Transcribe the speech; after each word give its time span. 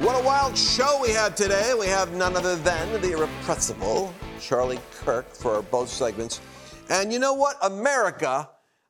What 0.00 0.18
a 0.18 0.24
wild 0.24 0.56
show 0.56 0.98
we 1.02 1.10
have 1.10 1.34
today. 1.34 1.74
We 1.78 1.84
have 1.88 2.14
none 2.14 2.34
other 2.34 2.56
than 2.56 3.02
the 3.02 3.12
irrepressible 3.12 4.14
Charlie 4.40 4.80
Kirk 4.92 5.28
for 5.28 5.60
both 5.60 5.90
segments. 5.90 6.40
And 6.88 7.12
you 7.12 7.18
know 7.18 7.34
what? 7.34 7.58
America 7.60 8.48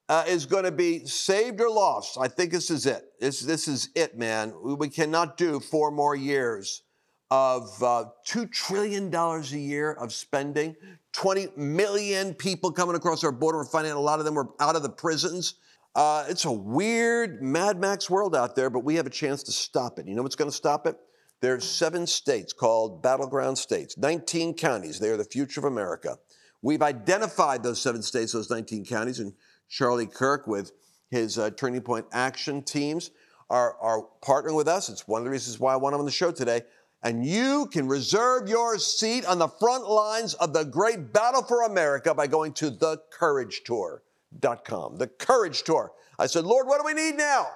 uh, 0.09 0.25
is 0.29 0.47
going 0.47 0.63
to 0.63 0.71
be 0.71 1.05
saved 1.07 1.61
or 1.61 1.69
lost. 1.69 2.17
I 2.17 2.29
think 2.29 2.53
this 2.53 2.71
is 2.71 2.87
it. 2.87 3.07
This, 3.19 3.41
this 3.41 3.67
is 3.67 3.89
it, 3.97 4.17
man. 4.17 4.55
We, 4.63 4.89
cannot 4.89 5.37
do 5.37 5.59
four 5.59 5.91
more 5.91 6.15
years 6.15 6.85
of 7.29 7.83
uh, 7.83 8.05
$2 8.29 8.49
trillion 8.53 9.13
a 9.13 9.41
year 9.43 9.91
of 9.91 10.13
spending, 10.13 10.77
20 11.13 11.49
million 11.57 12.35
people 12.35 12.71
coming 12.71 12.95
across 12.95 13.25
our 13.25 13.33
border. 13.33 13.59
We're 13.59 13.65
finding 13.65 13.93
a 13.95 13.99
lot 13.99 14.21
of 14.21 14.25
them 14.25 14.37
were 14.37 14.51
out 14.61 14.77
of 14.77 14.85
the 14.85 14.91
prisons. 14.91 15.57
Uh, 15.95 16.25
it's 16.29 16.45
a 16.45 16.53
weird 16.53 17.43
Mad 17.43 17.81
Max 17.81 18.09
world 18.09 18.37
out 18.37 18.55
there, 18.55 18.71
but 18.71 18.85
we 18.85 18.95
have 18.95 19.07
a 19.07 19.11
chance 19.11 19.43
to 19.45 19.53
stop 19.53 19.99
it. 19.99 20.07
You 20.07 20.15
know 20.15 20.23
what's 20.23 20.37
going 20.37 20.51
to 20.51 20.57
stop 20.57 20.87
it? 20.87 20.97
There 21.41 21.55
are 21.55 21.61
seven 21.61 22.07
states 22.07 22.53
called 22.53 23.03
battleground 23.03 23.59
states, 23.59 23.97
19 23.99 24.55
counties. 24.55 25.01
They 25.01 25.09
are 25.09 25.17
the 25.17 25.25
future 25.25 25.59
of 25.59 25.65
America. 25.65 26.19
We've 26.63 26.83
identified 26.83 27.63
those 27.63 27.81
seven 27.81 28.03
states, 28.03 28.33
those 28.33 28.51
19 28.51 28.85
counties, 28.85 29.19
and 29.19 29.33
Charlie 29.69 30.07
Kirk 30.07 30.47
with 30.47 30.73
his 31.11 31.39
uh, 31.39 31.51
Turning 31.51 31.81
Point 31.81 32.07
Action 32.13 32.63
teams 32.63 33.11
are, 33.49 33.77
are 33.81 34.07
partnering 34.23 34.55
with 34.55 34.69
us. 34.69 34.89
It's 34.91 35.09
one 35.09 35.23
of 35.23 35.25
the 35.25 35.31
reasons 35.31 35.59
why 35.59 35.73
I 35.73 35.77
want 35.77 35.95
him 35.95 36.01
on 36.01 36.07
the 36.07 36.13
show 36.13 36.31
today. 36.31 36.63
And 37.03 37.25
you 37.25 37.67
can 37.73 37.89
reserve 37.89 38.49
your 38.49 38.79
seat 38.79 39.25
on 39.25 39.39
the 39.39 39.49
front 39.49 39.89
lines 39.89 40.35
of 40.35 40.53
the 40.53 40.65
great 40.65 41.13
battle 41.13 41.43
for 41.43 41.63
America 41.63 42.15
by 42.15 42.27
going 42.27 42.53
to 42.55 42.69
the 42.71 42.99
Courage 43.11 43.63
Tour 43.65 44.03
thecouragetour.com. 44.39 44.97
The 44.97 45.07
Courage 45.07 45.63
Tour. 45.63 45.93
I 46.19 46.27
said, 46.27 46.45
Lord, 46.45 46.67
what 46.67 46.81
do 46.81 46.85
we 46.85 46.95
need 46.95 47.17
now? 47.17 47.49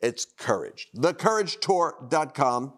It's 0.00 0.24
courage. 0.24 0.88
Thecouragetour.com. 0.96 2.74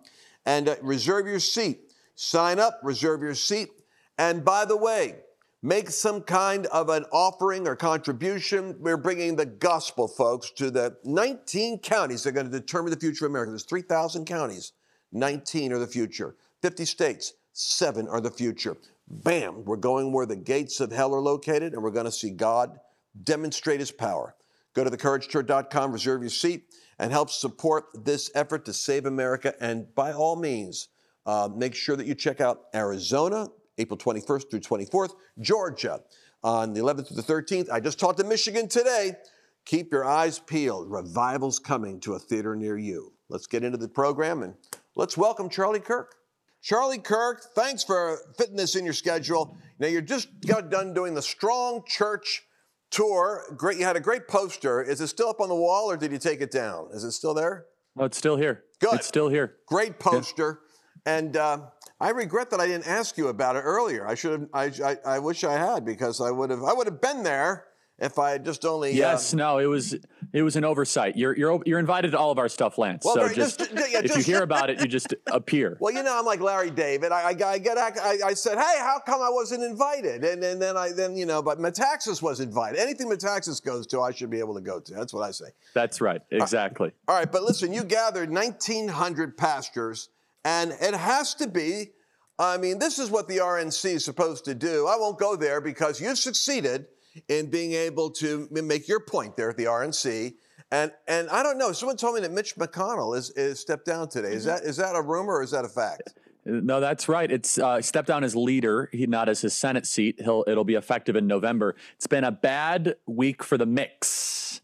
And 0.47 0.69
uh, 0.69 0.77
reserve 0.83 1.27
your 1.27 1.41
seat. 1.41 1.93
Sign 2.17 2.59
up, 2.59 2.79
reserve 2.83 3.23
your 3.23 3.35
seat. 3.35 3.71
And 4.19 4.45
by 4.45 4.65
the 4.65 4.77
way, 4.77 5.17
make 5.63 5.91
some 5.91 6.21
kind 6.21 6.67
of 6.67 6.91
an 6.91 7.05
offering 7.11 7.67
or 7.67 7.75
contribution. 7.75 8.77
We're 8.79 8.99
bringing 8.99 9.37
the 9.37 9.47
gospel, 9.47 10.07
folks, 10.07 10.51
to 10.53 10.71
the 10.71 10.97
19 11.05 11.79
counties 11.79 12.23
that 12.23 12.31
are 12.31 12.33
going 12.33 12.51
to 12.51 12.53
determine 12.53 12.91
the 12.93 13.01
future 13.01 13.25
of 13.25 13.33
America. 13.33 13.51
There's 13.51 13.65
3,000 13.65 14.27
counties, 14.27 14.73
19 15.13 15.73
are 15.73 15.79
the 15.79 15.87
future. 15.87 16.37
50 16.63 16.85
states, 16.85 17.33
seven 17.53 18.07
are 18.07 18.21
the 18.21 18.31
future. 18.31 18.77
Bam, 19.09 19.65
we're 19.65 19.77
going 19.77 20.13
where 20.13 20.27
the 20.27 20.37
gates 20.37 20.81
of 20.81 20.93
hell 20.93 21.15
are 21.15 21.21
located, 21.21 21.73
and 21.73 21.83
we're 21.83 21.91
going 21.91 22.07
to 22.07 22.13
see 22.13 22.31
God 22.31 22.79
demonstrate 23.23 23.81
his 23.81 23.91
power. 23.91 24.35
Go 24.75 24.85
to 24.85 24.91
thecouragetour.com, 24.91 25.93
reserve 25.93 26.23
your 26.23 26.31
seat, 26.31 26.75
and 26.99 27.13
help 27.13 27.31
support 27.31 27.85
this 28.05 28.31
effort 28.35 28.65
to 28.65 28.73
save 28.73 29.07
America. 29.07 29.55
And 29.61 29.93
by 29.95 30.13
all 30.13 30.37
means, 30.37 30.89
uh, 31.27 31.49
make 31.55 31.75
sure 31.75 31.97
that 31.97 32.07
you 32.07 32.15
check 32.15 32.41
out 32.41 32.65
Arizona, 32.75 33.49
April 33.79 33.97
21st 33.97 34.51
through 34.51 34.61
24th, 34.61 35.15
Georgia 35.41 36.01
on 36.43 36.73
the 36.73 36.81
11th 36.81 37.09
through 37.09 37.17
the 37.17 37.23
13th. 37.23 37.71
I 37.71 37.81
just 37.81 37.99
talked 37.99 38.19
to 38.19 38.25
Michigan 38.25 38.69
today. 38.69 39.17
Keep 39.65 39.93
your 39.93 40.05
eyes 40.05 40.39
peeled. 40.39 40.91
Revival's 40.91 41.59
coming 41.59 41.99
to 42.01 42.15
a 42.15 42.19
theater 42.19 42.55
near 42.55 42.77
you. 42.77 43.13
Let's 43.29 43.47
get 43.47 43.65
into 43.65 43.79
the 43.79 43.89
program 43.89 44.43
and 44.43 44.55
let's 44.95 45.17
welcome 45.17 45.49
Charlie 45.49 45.81
Kirk. 45.81 46.17
Charlie 46.61 46.99
Kirk, 46.99 47.43
thanks 47.55 47.83
for 47.83 48.19
fitting 48.39 48.57
this 48.57 48.75
in 48.75 48.85
your 48.85 48.95
schedule. 48.95 49.57
Now, 49.79 49.87
you're 49.87 50.01
just 50.03 50.29
got 50.47 50.71
done 50.71 50.95
doing 50.95 51.15
the 51.15 51.23
Strong 51.23 51.85
Church 51.87 52.43
tour. 52.91 53.43
Great, 53.57 53.79
you 53.79 53.85
had 53.85 53.97
a 53.97 54.01
great 54.01 54.29
poster. 54.29 54.83
Is 54.83 55.01
it 55.01 55.09
still 55.09 55.29
up 55.29 55.41
on 55.41 55.49
the 55.49 55.55
wall, 55.55 55.91
or 55.91 55.97
did 55.97 56.13
you 56.13 56.19
take 56.19 56.41
it 56.41 56.51
down? 56.51 56.89
Is 56.93 57.05
it 57.05 57.13
still 57.13 57.35
there? 57.35 57.67
No, 57.97 58.05
it's 58.05 58.19
still 58.19 58.37
here. 58.37 58.65
Good. 58.81 58.95
It's 58.95 59.07
still 59.07 59.29
here. 59.29 59.57
Great 59.67 59.99
poster. 59.99 60.61
Yeah. 61.07 61.17
And 61.17 61.37
uh, 61.37 61.59
I 62.01 62.11
regret 62.11 62.51
that 62.51 62.61
I 62.61 62.67
didn't 62.67 62.87
ask 62.87 63.19
you 63.19 63.29
about 63.29 63.57
it 63.57 63.61
earlier. 63.61 64.07
I 64.07 64.15
should 64.15 64.33
have. 64.33 64.49
I, 64.53 64.65
I, 64.85 64.97
I 65.07 65.19
wish 65.19 65.45
I 65.45 65.53
had 65.53 65.85
because 65.85 66.21
I 66.21 66.31
would 66.31 66.51
have. 66.51 66.63
I 66.63 66.73
would 66.73 66.87
have 66.87 67.01
been 67.01 67.23
there 67.23 67.67
if 67.99 68.19
I 68.19 68.33
had 68.33 68.45
just 68.45 68.65
only. 68.65 68.93
Yes, 68.93 69.33
uh, 69.33 69.37
no, 69.37 69.59
it 69.59 69.67
was 69.67 69.95
it 70.33 70.43
was 70.43 70.57
an 70.57 70.65
oversight. 70.65 71.17
You're 71.17 71.37
you're 71.37 71.63
you're 71.65 71.79
invited 71.79 72.11
to 72.11 72.19
all 72.19 72.31
of 72.31 72.39
our 72.39 72.49
stuff, 72.49 72.77
Lance. 72.77 73.05
Well, 73.05 73.15
so 73.15 73.33
just, 73.33 73.59
just 73.61 73.73
yeah, 73.73 74.01
if 74.03 74.17
you 74.17 74.23
hear 74.23 74.43
about 74.43 74.69
it, 74.69 74.81
you 74.81 74.89
just 74.89 75.15
appear. 75.29 75.77
Well, 75.81 75.95
you 75.95 76.03
know, 76.03 76.19
I'm 76.19 76.25
like 76.25 76.41
Larry 76.41 76.71
David. 76.71 77.13
I, 77.13 77.31
I, 77.31 77.47
I 77.47 77.59
get 77.59 77.79
I, 77.79 78.19
I, 78.25 78.35
said, 78.35 78.59
hey, 78.59 78.79
how 78.79 78.99
come 78.99 79.23
I 79.23 79.31
wasn't 79.31 79.63
invited? 79.63 80.25
And, 80.25 80.43
and 80.43 80.61
then 80.61 80.77
I 80.77 80.91
then 80.91 81.17
you 81.17 81.27
know, 81.27 81.41
but 81.43 81.59
Metaxas 81.59 82.21
was 82.21 82.41
invited. 82.41 82.81
Anything 82.81 83.09
Metaxas 83.09 83.63
goes 83.63 83.87
to, 83.89 84.01
I 84.01 84.11
should 84.11 84.31
be 84.31 84.41
able 84.41 84.55
to 84.55 84.61
go 84.61 84.81
to. 84.81 84.95
That's 84.95 85.15
what 85.15 85.23
I 85.23 85.31
say. 85.31 85.47
That's 85.75 86.01
right, 86.01 86.21
exactly. 86.31 86.93
all 87.07 87.17
right, 87.17 87.31
but 87.31 87.43
listen, 87.45 87.73
you 87.73 87.85
gathered 87.85 88.31
1,900 88.31 89.37
pastors, 89.37 90.09
and 90.45 90.73
it 90.81 90.95
has 90.95 91.35
to 91.35 91.49
be. 91.49 91.93
I 92.37 92.57
mean, 92.57 92.81
this 92.81 92.99
is 92.99 93.13
what 93.13 93.29
the 93.29 93.37
RNC 93.37 93.95
is 93.95 94.05
supposed 94.05 94.45
to 94.47 94.57
do. 94.57 94.89
I 94.89 94.97
won't 94.97 95.21
go 95.21 95.37
there 95.37 95.61
because 95.61 96.01
you've 96.01 96.19
succeeded 96.19 96.87
in 97.29 97.51
being 97.51 97.73
able 97.73 98.11
to 98.11 98.49
make 98.51 98.89
your 98.89 99.01
point 99.01 99.37
there 99.37 99.51
at 99.51 99.57
the 99.57 99.65
RNC. 99.65 100.35
And 100.71 100.93
and 101.07 101.29
I 101.31 101.43
don't 101.43 101.59
know. 101.59 101.73
Someone 101.73 101.97
told 101.97 102.17
me 102.17 102.21
that 102.23 102.33
Mitch 102.33 102.57
McConnell 102.57 103.17
is, 103.17 103.31
is 103.31 103.61
stepped 103.61 103.87
down 103.87 104.09
today. 104.09 104.33
Is 104.33 104.47
mm-hmm. 104.47 104.57
that 104.57 104.65
is 104.65 104.77
that 104.79 104.97
a 104.97 105.03
rumor 105.03 105.35
or 105.35 105.43
is 105.43 105.51
that 105.53 105.65
a 105.65 105.69
fact? 105.69 106.15
No, 106.47 106.79
that's 106.79 107.09
right. 107.09 107.33
It's 107.33 107.57
uh, 107.57 107.81
stepped 107.81 108.09
down 108.09 108.23
as 108.23 108.37
leader, 108.37 108.91
he, 108.93 109.07
not 109.07 109.31
as 109.31 109.41
his 109.41 109.55
Senate 109.55 109.87
seat. 109.87 110.21
He'll 110.23 110.45
it'll 110.47 110.65
be 110.65 110.75
effective 110.75 111.17
in 111.17 111.27
November. 111.27 111.75
It's 111.97 112.07
been 112.07 112.25
a 112.25 112.31
bad 112.31 112.97
week 113.07 113.43
for 113.43 113.57
the 113.57 113.65
mix. 113.65 114.61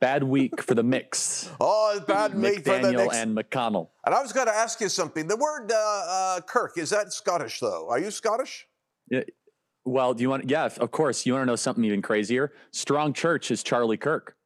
Bad 0.00 0.24
week 0.24 0.60
for 0.60 0.74
the 0.74 0.82
mix. 0.82 1.48
oh, 1.60 2.00
bad 2.08 2.34
week 2.34 2.64
for 2.64 2.78
the 2.78 2.92
mix. 2.92 3.14
and 3.14 3.36
McConnell. 3.36 3.90
And 4.04 4.12
I 4.12 4.22
was 4.22 4.32
going 4.32 4.46
to 4.46 4.52
ask 4.52 4.80
you 4.80 4.88
something. 4.88 5.28
The 5.28 5.36
word 5.36 5.70
uh, 5.70 5.76
uh, 5.76 6.40
Kirk 6.40 6.76
is 6.76 6.90
that 6.90 7.12
Scottish 7.12 7.60
though? 7.60 7.88
Are 7.88 8.00
you 8.00 8.10
Scottish? 8.10 8.66
Yeah, 9.08 9.20
well, 9.84 10.14
do 10.14 10.22
you 10.22 10.30
want? 10.30 10.48
Yeah, 10.48 10.68
of 10.78 10.90
course. 10.90 11.26
You 11.26 11.34
want 11.34 11.42
to 11.42 11.46
know 11.46 11.56
something 11.56 11.84
even 11.84 12.02
crazier? 12.02 12.52
Strong 12.70 13.14
Church 13.14 13.50
is 13.50 13.62
Charlie 13.62 13.96
Kirk. 13.96 14.36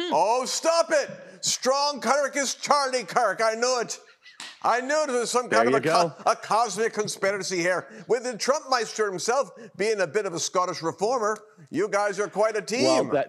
Hmm. 0.00 0.10
Oh, 0.12 0.44
stop 0.44 0.90
it! 0.90 1.10
Strong 1.40 2.00
Kirk 2.00 2.36
is 2.36 2.54
Charlie 2.54 3.04
Kirk. 3.04 3.40
I 3.42 3.54
knew 3.54 3.80
it. 3.80 3.98
I 4.62 4.80
knew 4.80 5.04
there 5.06 5.20
was 5.20 5.30
some 5.30 5.48
kind 5.48 5.68
of 5.68 5.74
a, 5.74 5.80
co- 5.80 6.12
a, 6.26 6.34
cosmic 6.34 6.94
conspiracy 6.94 7.58
here. 7.58 7.86
With 8.08 8.24
the 8.24 8.32
Trumpmeister 8.32 9.08
himself 9.08 9.50
being 9.76 10.00
a 10.00 10.06
bit 10.06 10.24
of 10.24 10.32
a 10.32 10.40
Scottish 10.40 10.82
reformer, 10.82 11.36
you 11.70 11.88
guys 11.88 12.18
are 12.18 12.28
quite 12.28 12.56
a 12.56 12.62
team. 12.62 12.84
Well, 12.84 13.04
that, 13.10 13.28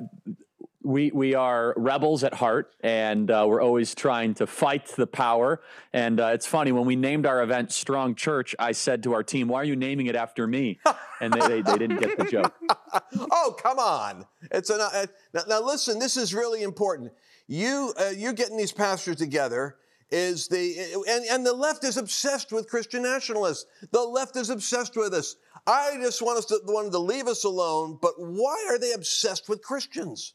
we 0.86 1.10
we 1.12 1.34
are 1.34 1.74
rebels 1.76 2.24
at 2.24 2.36
heart, 2.36 2.74
and 2.82 3.30
uh, 3.32 3.46
we're 3.48 3.62
always 3.62 3.96
trying 3.96 4.36
to 4.36 4.48
fight 4.48 4.88
the 4.90 5.08
power. 5.08 5.62
And 5.92 6.20
uh, 6.20 6.28
it's 6.28 6.46
funny 6.46 6.72
when 6.72 6.86
we 6.86 6.96
named 6.96 7.26
our 7.26 7.42
event 7.42 7.72
Strong 7.72 8.16
Church, 8.16 8.56
I 8.60 8.72
said 8.72 9.04
to 9.04 9.14
our 9.14 9.24
team, 9.24 9.48
"Why 9.48 9.62
are 9.62 9.66
you 9.66 9.76
naming 9.76 10.06
it 10.06 10.16
after 10.16 10.48
me?" 10.48 10.80
And 11.22 11.32
they, 11.32 11.40
they, 11.48 11.62
they 11.62 11.78
didn't 11.78 12.02
get 12.02 12.18
the 12.18 12.26
joke. 12.26 12.54
oh, 13.32 13.56
come 13.58 13.80
on! 13.80 14.26
It's 14.52 14.70
an, 14.70 14.82
uh, 14.82 15.06
now, 15.34 15.44
now, 15.48 15.62
listen. 15.62 15.98
This 15.98 16.18
is 16.18 16.34
really 16.34 16.62
important. 16.62 17.14
You 17.48 17.94
uh, 17.98 18.10
you're 18.10 18.34
getting 18.34 18.58
these 18.58 18.74
pastors 18.74 19.16
together. 19.16 19.78
Is 20.12 20.50
the 20.50 20.78
and, 21.08 21.26
and 21.32 21.46
the 21.46 21.54
left 21.54 21.86
is 21.86 21.96
obsessed 21.96 22.52
with 22.52 22.68
Christian 22.70 23.02
nationalists. 23.02 23.66
The 23.92 24.02
left 24.02 24.36
is 24.36 24.50
obsessed 24.50 24.98
with 24.98 25.14
us. 25.14 25.38
I 25.66 25.98
just 26.02 26.22
want 26.22 26.38
us 26.38 26.46
to 26.48 26.60
wanted 26.66 26.92
to 26.92 27.00
leave 27.00 27.28
us 27.28 27.46
alone. 27.46 27.98
But 28.02 28.16
why 28.18 28.68
are 28.70 28.78
they 28.78 28.92
obsessed 28.92 29.48
with 29.48 29.64
Christians? 29.64 30.34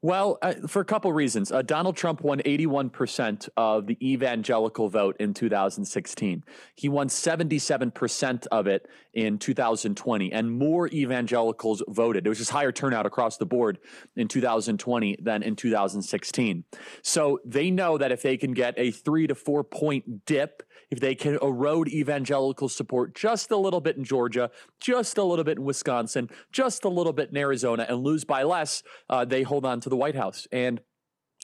Well, 0.00 0.38
uh, 0.42 0.54
for 0.68 0.80
a 0.80 0.84
couple 0.84 1.12
reasons. 1.12 1.50
Uh, 1.50 1.62
Donald 1.62 1.96
Trump 1.96 2.20
won 2.20 2.38
81% 2.38 3.48
of 3.56 3.88
the 3.88 3.98
evangelical 4.00 4.88
vote 4.88 5.16
in 5.18 5.34
2016. 5.34 6.44
He 6.76 6.88
won 6.88 7.08
77% 7.08 8.46
of 8.52 8.68
it 8.68 8.86
in 9.12 9.38
2020, 9.38 10.32
and 10.32 10.52
more 10.52 10.86
evangelicals 10.88 11.82
voted. 11.88 12.26
It 12.26 12.28
was 12.28 12.38
just 12.38 12.52
higher 12.52 12.70
turnout 12.70 13.06
across 13.06 13.38
the 13.38 13.46
board 13.46 13.78
in 14.14 14.28
2020 14.28 15.18
than 15.20 15.42
in 15.42 15.56
2016. 15.56 16.64
So 17.02 17.40
they 17.44 17.72
know 17.72 17.98
that 17.98 18.12
if 18.12 18.22
they 18.22 18.36
can 18.36 18.52
get 18.52 18.74
a 18.76 18.92
three 18.92 19.26
to 19.26 19.34
four 19.34 19.64
point 19.64 20.24
dip 20.26 20.62
if 20.90 21.00
they 21.00 21.14
can 21.14 21.38
erode 21.42 21.88
evangelical 21.88 22.68
support 22.68 23.14
just 23.14 23.50
a 23.50 23.56
little 23.56 23.80
bit 23.80 23.96
in 23.96 24.04
Georgia, 24.04 24.50
just 24.80 25.18
a 25.18 25.22
little 25.22 25.44
bit 25.44 25.58
in 25.58 25.64
Wisconsin, 25.64 26.30
just 26.52 26.84
a 26.84 26.88
little 26.88 27.12
bit 27.12 27.30
in 27.30 27.36
Arizona, 27.36 27.86
and 27.88 28.02
lose 28.02 28.24
by 28.24 28.42
less, 28.42 28.82
uh, 29.10 29.24
they 29.24 29.42
hold 29.42 29.64
on 29.64 29.80
to 29.80 29.88
the 29.88 29.96
White 29.96 30.16
House. 30.16 30.46
And 30.52 30.80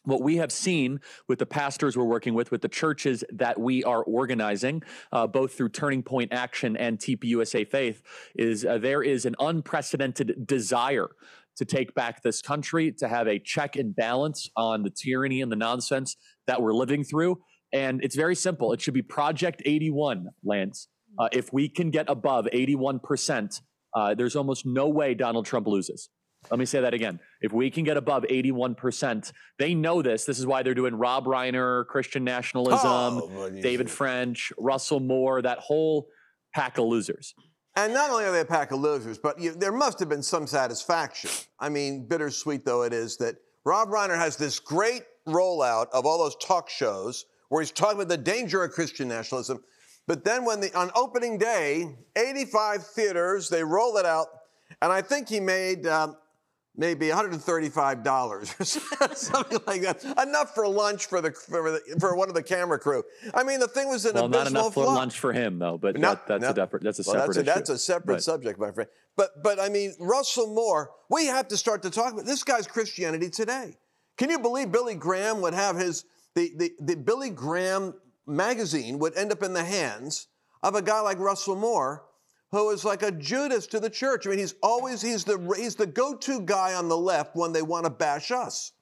what 0.04 0.22
we 0.22 0.36
have 0.36 0.52
seen 0.52 1.00
with 1.28 1.38
the 1.38 1.46
pastors 1.46 1.96
we're 1.96 2.04
working 2.04 2.34
with, 2.34 2.50
with 2.50 2.60
the 2.60 2.68
churches 2.68 3.24
that 3.32 3.58
we 3.58 3.82
are 3.84 4.02
organizing, 4.02 4.82
uh, 5.12 5.26
both 5.26 5.54
through 5.54 5.70
Turning 5.70 6.02
Point 6.02 6.32
Action 6.32 6.76
and 6.76 6.98
TPUSA 6.98 7.68
Faith, 7.68 8.02
is 8.34 8.64
uh, 8.64 8.78
there 8.78 9.02
is 9.02 9.24
an 9.24 9.34
unprecedented 9.40 10.46
desire 10.46 11.08
to 11.56 11.64
take 11.64 11.94
back 11.94 12.22
this 12.22 12.42
country, 12.42 12.92
to 12.92 13.08
have 13.08 13.28
a 13.28 13.38
check 13.38 13.76
and 13.76 13.94
balance 13.94 14.50
on 14.56 14.82
the 14.82 14.90
tyranny 14.90 15.40
and 15.40 15.50
the 15.50 15.56
nonsense 15.56 16.16
that 16.46 16.60
we're 16.60 16.74
living 16.74 17.04
through. 17.04 17.40
And 17.74 18.02
it's 18.04 18.14
very 18.14 18.36
simple. 18.36 18.72
It 18.72 18.80
should 18.80 18.94
be 18.94 19.02
Project 19.02 19.60
81, 19.66 20.28
Lance. 20.44 20.88
Uh, 21.18 21.28
if 21.32 21.52
we 21.52 21.68
can 21.68 21.90
get 21.90 22.08
above 22.08 22.46
81%, 22.54 23.60
uh, 23.94 24.14
there's 24.14 24.36
almost 24.36 24.64
no 24.64 24.88
way 24.88 25.14
Donald 25.14 25.44
Trump 25.44 25.66
loses. 25.66 26.08
Let 26.50 26.60
me 26.60 26.66
say 26.66 26.80
that 26.80 26.94
again. 26.94 27.18
If 27.40 27.52
we 27.52 27.70
can 27.70 27.84
get 27.84 27.96
above 27.96 28.24
81%, 28.24 29.32
they 29.58 29.74
know 29.74 30.02
this. 30.02 30.24
This 30.24 30.38
is 30.38 30.46
why 30.46 30.62
they're 30.62 30.74
doing 30.74 30.94
Rob 30.94 31.24
Reiner, 31.24 31.86
Christian 31.86 32.22
nationalism, 32.22 32.80
oh, 32.84 33.50
David 33.50 33.90
French, 33.90 34.52
Russell 34.58 35.00
Moore, 35.00 35.42
that 35.42 35.58
whole 35.58 36.06
pack 36.54 36.78
of 36.78 36.84
losers. 36.84 37.34
And 37.76 37.92
not 37.92 38.10
only 38.10 38.24
are 38.24 38.30
they 38.30 38.40
a 38.40 38.44
pack 38.44 38.70
of 38.70 38.78
losers, 38.78 39.18
but 39.18 39.40
you, 39.40 39.52
there 39.52 39.72
must 39.72 39.98
have 39.98 40.08
been 40.08 40.22
some 40.22 40.46
satisfaction. 40.46 41.30
I 41.58 41.70
mean, 41.70 42.06
bittersweet 42.06 42.64
though 42.64 42.82
it 42.82 42.92
is 42.92 43.16
that 43.16 43.36
Rob 43.64 43.88
Reiner 43.88 44.16
has 44.16 44.36
this 44.36 44.60
great 44.60 45.02
rollout 45.26 45.86
of 45.92 46.06
all 46.06 46.18
those 46.18 46.36
talk 46.36 46.68
shows 46.68 47.24
where 47.54 47.62
he's 47.62 47.70
talking 47.70 47.94
about 47.94 48.08
the 48.08 48.16
danger 48.16 48.64
of 48.64 48.72
Christian 48.72 49.06
nationalism. 49.06 49.62
But 50.08 50.24
then 50.24 50.44
when 50.44 50.58
the 50.58 50.76
on 50.76 50.90
opening 50.96 51.38
day, 51.38 51.96
85 52.16 52.84
theaters, 52.84 53.48
they 53.48 53.62
roll 53.62 53.96
it 53.96 54.04
out, 54.04 54.26
and 54.82 54.90
I 54.90 55.00
think 55.02 55.28
he 55.28 55.38
made 55.38 55.86
um, 55.86 56.16
maybe 56.76 57.06
$135 57.06 58.28
or 58.28 58.44
something 59.14 59.58
like 59.68 59.82
that. 59.82 60.02
Enough 60.20 60.52
for 60.52 60.66
lunch 60.66 61.06
for 61.06 61.20
the, 61.20 61.30
for 61.30 61.70
the, 61.70 61.96
for 62.00 62.16
one 62.16 62.28
of 62.28 62.34
the 62.34 62.42
camera 62.42 62.76
crew. 62.76 63.04
I 63.32 63.44
mean, 63.44 63.60
the 63.60 63.68
thing 63.68 63.88
was 63.88 64.04
an 64.04 64.14
well, 64.14 64.28
not 64.28 64.48
enough 64.48 64.74
flop. 64.74 64.86
for 64.88 64.92
lunch 64.92 65.16
for 65.16 65.32
him 65.32 65.60
though. 65.60 65.78
But 65.78 65.96
not, 65.96 66.26
that, 66.26 66.40
that's, 66.40 66.56
not, 66.56 66.58
a 66.58 66.62
separate, 66.62 66.82
that's 66.82 66.98
a 66.98 67.04
well, 67.06 67.20
separate. 67.20 67.46
That's 67.46 67.48
a, 67.48 67.54
that's 67.54 67.70
a 67.70 67.78
separate 67.78 68.22
subject, 68.24 68.58
my 68.58 68.72
friend. 68.72 68.90
But 69.16 69.44
but 69.44 69.60
I 69.60 69.68
mean, 69.68 69.94
Russell 70.00 70.52
Moore. 70.52 70.90
We 71.08 71.26
have 71.26 71.46
to 71.48 71.56
start 71.56 71.82
to 71.82 71.90
talk 71.90 72.14
about 72.14 72.26
this 72.26 72.42
guy's 72.42 72.66
Christianity 72.66 73.30
today. 73.30 73.76
Can 74.16 74.28
you 74.28 74.40
believe 74.40 74.72
Billy 74.72 74.96
Graham 74.96 75.40
would 75.40 75.54
have 75.54 75.76
his 75.76 76.04
the 76.34 76.52
the, 76.56 76.72
the 76.80 76.96
Billy 76.96 77.30
Graham 77.30 77.94
magazine 78.26 78.98
would 78.98 79.16
end 79.16 79.32
up 79.32 79.42
in 79.42 79.52
the 79.52 79.64
hands 79.64 80.28
of 80.62 80.74
a 80.74 80.82
guy 80.82 81.00
like 81.00 81.18
Russell 81.18 81.56
Moore 81.56 82.04
who 82.50 82.70
is 82.70 82.84
like 82.84 83.02
a 83.02 83.10
Judas 83.10 83.66
to 83.66 83.80
the 83.80 83.90
church. 83.90 84.26
I 84.26 84.30
mean, 84.30 84.38
he's 84.38 84.54
always 84.62 85.02
he's 85.02 85.24
the 85.24 85.54
he's 85.56 85.74
the 85.74 85.86
go-to 85.86 86.40
guy 86.40 86.74
on 86.74 86.88
the 86.88 86.96
left 86.96 87.34
when 87.34 87.52
they 87.52 87.62
want 87.62 87.84
to 87.84 87.90
bash 87.90 88.30
us. 88.30 88.72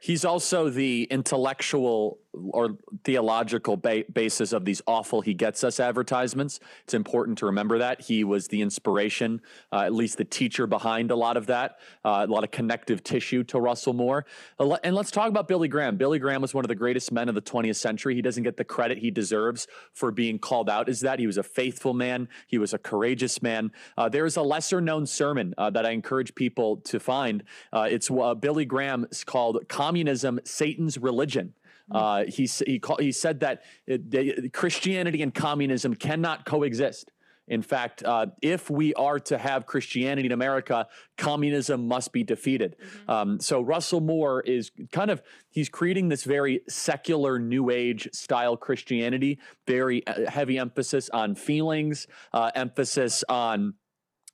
He's 0.00 0.24
also 0.24 0.70
the 0.70 1.04
intellectual 1.10 2.20
or 2.50 2.76
theological 3.04 3.76
ba- 3.76 4.04
basis 4.12 4.52
of 4.52 4.64
these 4.64 4.82
awful 4.86 5.20
he 5.20 5.34
gets 5.34 5.64
us 5.64 5.80
advertisements. 5.80 6.60
It's 6.84 6.94
important 6.94 7.38
to 7.38 7.46
remember 7.46 7.78
that 7.78 8.02
he 8.02 8.24
was 8.24 8.48
the 8.48 8.62
inspiration, 8.62 9.40
uh, 9.72 9.80
at 9.80 9.94
least 9.94 10.18
the 10.18 10.24
teacher 10.24 10.66
behind 10.66 11.10
a 11.10 11.16
lot 11.16 11.36
of 11.36 11.46
that, 11.46 11.78
uh, 12.04 12.26
a 12.28 12.32
lot 12.32 12.44
of 12.44 12.50
connective 12.50 13.02
tissue 13.02 13.44
to 13.44 13.60
Russell 13.60 13.92
Moore. 13.92 14.26
And 14.58 14.94
let's 14.94 15.10
talk 15.10 15.28
about 15.28 15.48
Billy 15.48 15.68
Graham. 15.68 15.96
Billy 15.96 16.18
Graham 16.18 16.42
was 16.42 16.54
one 16.54 16.64
of 16.64 16.68
the 16.68 16.74
greatest 16.74 17.12
men 17.12 17.28
of 17.28 17.34
the 17.34 17.42
20th 17.42 17.76
century. 17.76 18.14
He 18.14 18.22
doesn't 18.22 18.42
get 18.42 18.56
the 18.56 18.64
credit 18.64 18.98
he 18.98 19.10
deserves 19.10 19.66
for 19.92 20.10
being 20.10 20.38
called 20.38 20.68
out 20.68 20.88
as 20.88 21.00
that. 21.00 21.18
He 21.18 21.26
was 21.26 21.38
a 21.38 21.42
faithful 21.42 21.94
man. 21.94 22.28
He 22.46 22.58
was 22.58 22.72
a 22.74 22.78
courageous 22.78 23.42
man. 23.42 23.72
Uh, 23.96 24.08
there 24.08 24.26
is 24.26 24.36
a 24.36 24.42
lesser 24.42 24.80
known 24.80 25.06
sermon 25.06 25.54
uh, 25.58 25.70
that 25.70 25.86
I 25.86 25.90
encourage 25.90 26.34
people 26.34 26.78
to 26.78 27.00
find. 27.00 27.42
Uh, 27.72 27.88
it's 27.90 28.10
uh, 28.10 28.34
Billy 28.34 28.64
Graham. 28.64 29.04
It's 29.04 29.24
called 29.24 29.68
"Communism: 29.68 30.40
Satan's 30.44 30.98
Religion." 30.98 31.54
Uh, 31.90 32.24
he 32.26 32.48
he, 32.66 32.78
call, 32.78 32.96
he 32.96 33.12
said 33.12 33.40
that 33.40 33.62
it, 33.86 34.52
Christianity 34.52 35.22
and 35.22 35.34
communism 35.34 35.94
cannot 35.94 36.44
coexist. 36.44 37.12
In 37.48 37.62
fact, 37.62 38.02
uh, 38.02 38.26
if 38.42 38.68
we 38.68 38.92
are 38.94 39.20
to 39.20 39.38
have 39.38 39.66
Christianity 39.66 40.26
in 40.26 40.32
America, 40.32 40.88
communism 41.16 41.86
must 41.86 42.12
be 42.12 42.24
defeated. 42.24 42.76
Mm-hmm. 42.78 43.10
Um, 43.10 43.40
so 43.40 43.60
Russell 43.60 44.00
Moore 44.00 44.40
is 44.40 44.72
kind 44.90 45.10
of 45.10 45.22
he's 45.50 45.68
creating 45.68 46.08
this 46.08 46.24
very 46.24 46.62
secular 46.68 47.38
New 47.38 47.70
Age 47.70 48.08
style 48.12 48.56
Christianity, 48.56 49.38
very 49.66 50.04
uh, 50.06 50.28
heavy 50.28 50.58
emphasis 50.58 51.08
on 51.10 51.36
feelings, 51.36 52.08
uh, 52.32 52.50
emphasis 52.54 53.22
on 53.28 53.74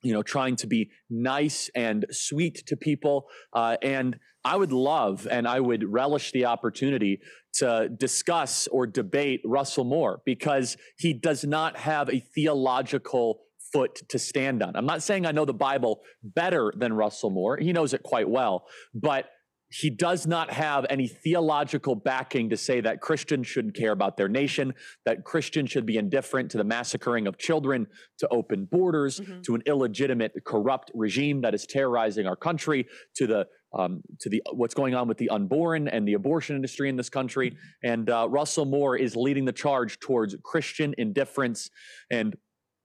you 0.03 0.13
know 0.13 0.23
trying 0.23 0.55
to 0.57 0.67
be 0.67 0.91
nice 1.09 1.69
and 1.75 2.05
sweet 2.11 2.63
to 2.67 2.77
people, 2.77 3.27
uh, 3.53 3.77
and 3.81 4.17
I 4.45 4.57
would 4.57 4.71
love 4.71 5.27
and 5.29 5.47
I 5.47 5.59
would 5.59 5.83
relish 5.89 6.31
the 6.31 6.45
opportunity 6.45 7.21
to 7.55 7.89
discuss 7.89 8.67
or 8.67 8.85
debate 8.85 9.41
Russell 9.45 9.85
Moore 9.85 10.21
because 10.25 10.75
he 10.97 11.13
does 11.13 11.45
not 11.45 11.77
have 11.77 12.09
a 12.09 12.19
theological 12.19 13.39
foot 13.71 14.01
to 14.09 14.19
stand 14.19 14.61
on. 14.61 14.75
I'm 14.75 14.85
not 14.85 15.01
saying 15.01 15.25
I 15.25 15.31
know 15.31 15.45
the 15.45 15.53
Bible 15.53 16.01
better 16.23 16.73
than 16.77 16.93
Russell 16.93 17.29
Moore. 17.29 17.57
He 17.57 17.73
knows 17.73 17.93
it 17.93 18.03
quite 18.03 18.29
well, 18.29 18.65
but 18.93 19.25
he 19.73 19.89
does 19.89 20.27
not 20.27 20.51
have 20.51 20.85
any 20.89 21.07
theological 21.07 21.95
backing 21.95 22.51
to 22.51 22.57
say 22.57 22.79
that 22.81 23.01
Christians 23.01 23.47
shouldn't 23.47 23.75
care 23.75 23.91
about 23.91 24.17
their 24.17 24.27
nation, 24.29 24.75
that 25.05 25.23
Christians 25.23 25.71
should 25.71 25.87
be 25.87 25.97
indifferent 25.97 26.51
to 26.51 26.59
the 26.59 26.63
massacring 26.63 27.25
of 27.25 27.39
children, 27.39 27.87
to 28.19 28.27
open 28.29 28.65
borders, 28.65 29.19
mm-hmm. 29.19 29.41
to 29.41 29.55
an 29.55 29.63
illegitimate, 29.65 30.33
corrupt 30.45 30.91
regime 30.93 31.41
that 31.41 31.55
is 31.55 31.65
terrorizing 31.65 32.27
our 32.27 32.35
country, 32.35 32.85
to 33.15 33.25
the 33.25 33.47
um, 33.75 34.03
to 34.19 34.29
the 34.29 34.43
what's 34.51 34.75
going 34.75 34.93
on 34.93 35.07
with 35.07 35.17
the 35.17 35.29
unborn 35.29 35.87
and 35.87 36.07
the 36.07 36.13
abortion 36.13 36.55
industry 36.55 36.87
in 36.87 36.95
this 36.95 37.09
country. 37.09 37.57
And 37.83 38.07
uh, 38.11 38.27
Russell 38.29 38.65
Moore 38.65 38.95
is 38.95 39.15
leading 39.15 39.45
the 39.45 39.51
charge 39.51 39.99
towards 39.99 40.35
Christian 40.43 40.93
indifference, 40.99 41.71
and 42.11 42.35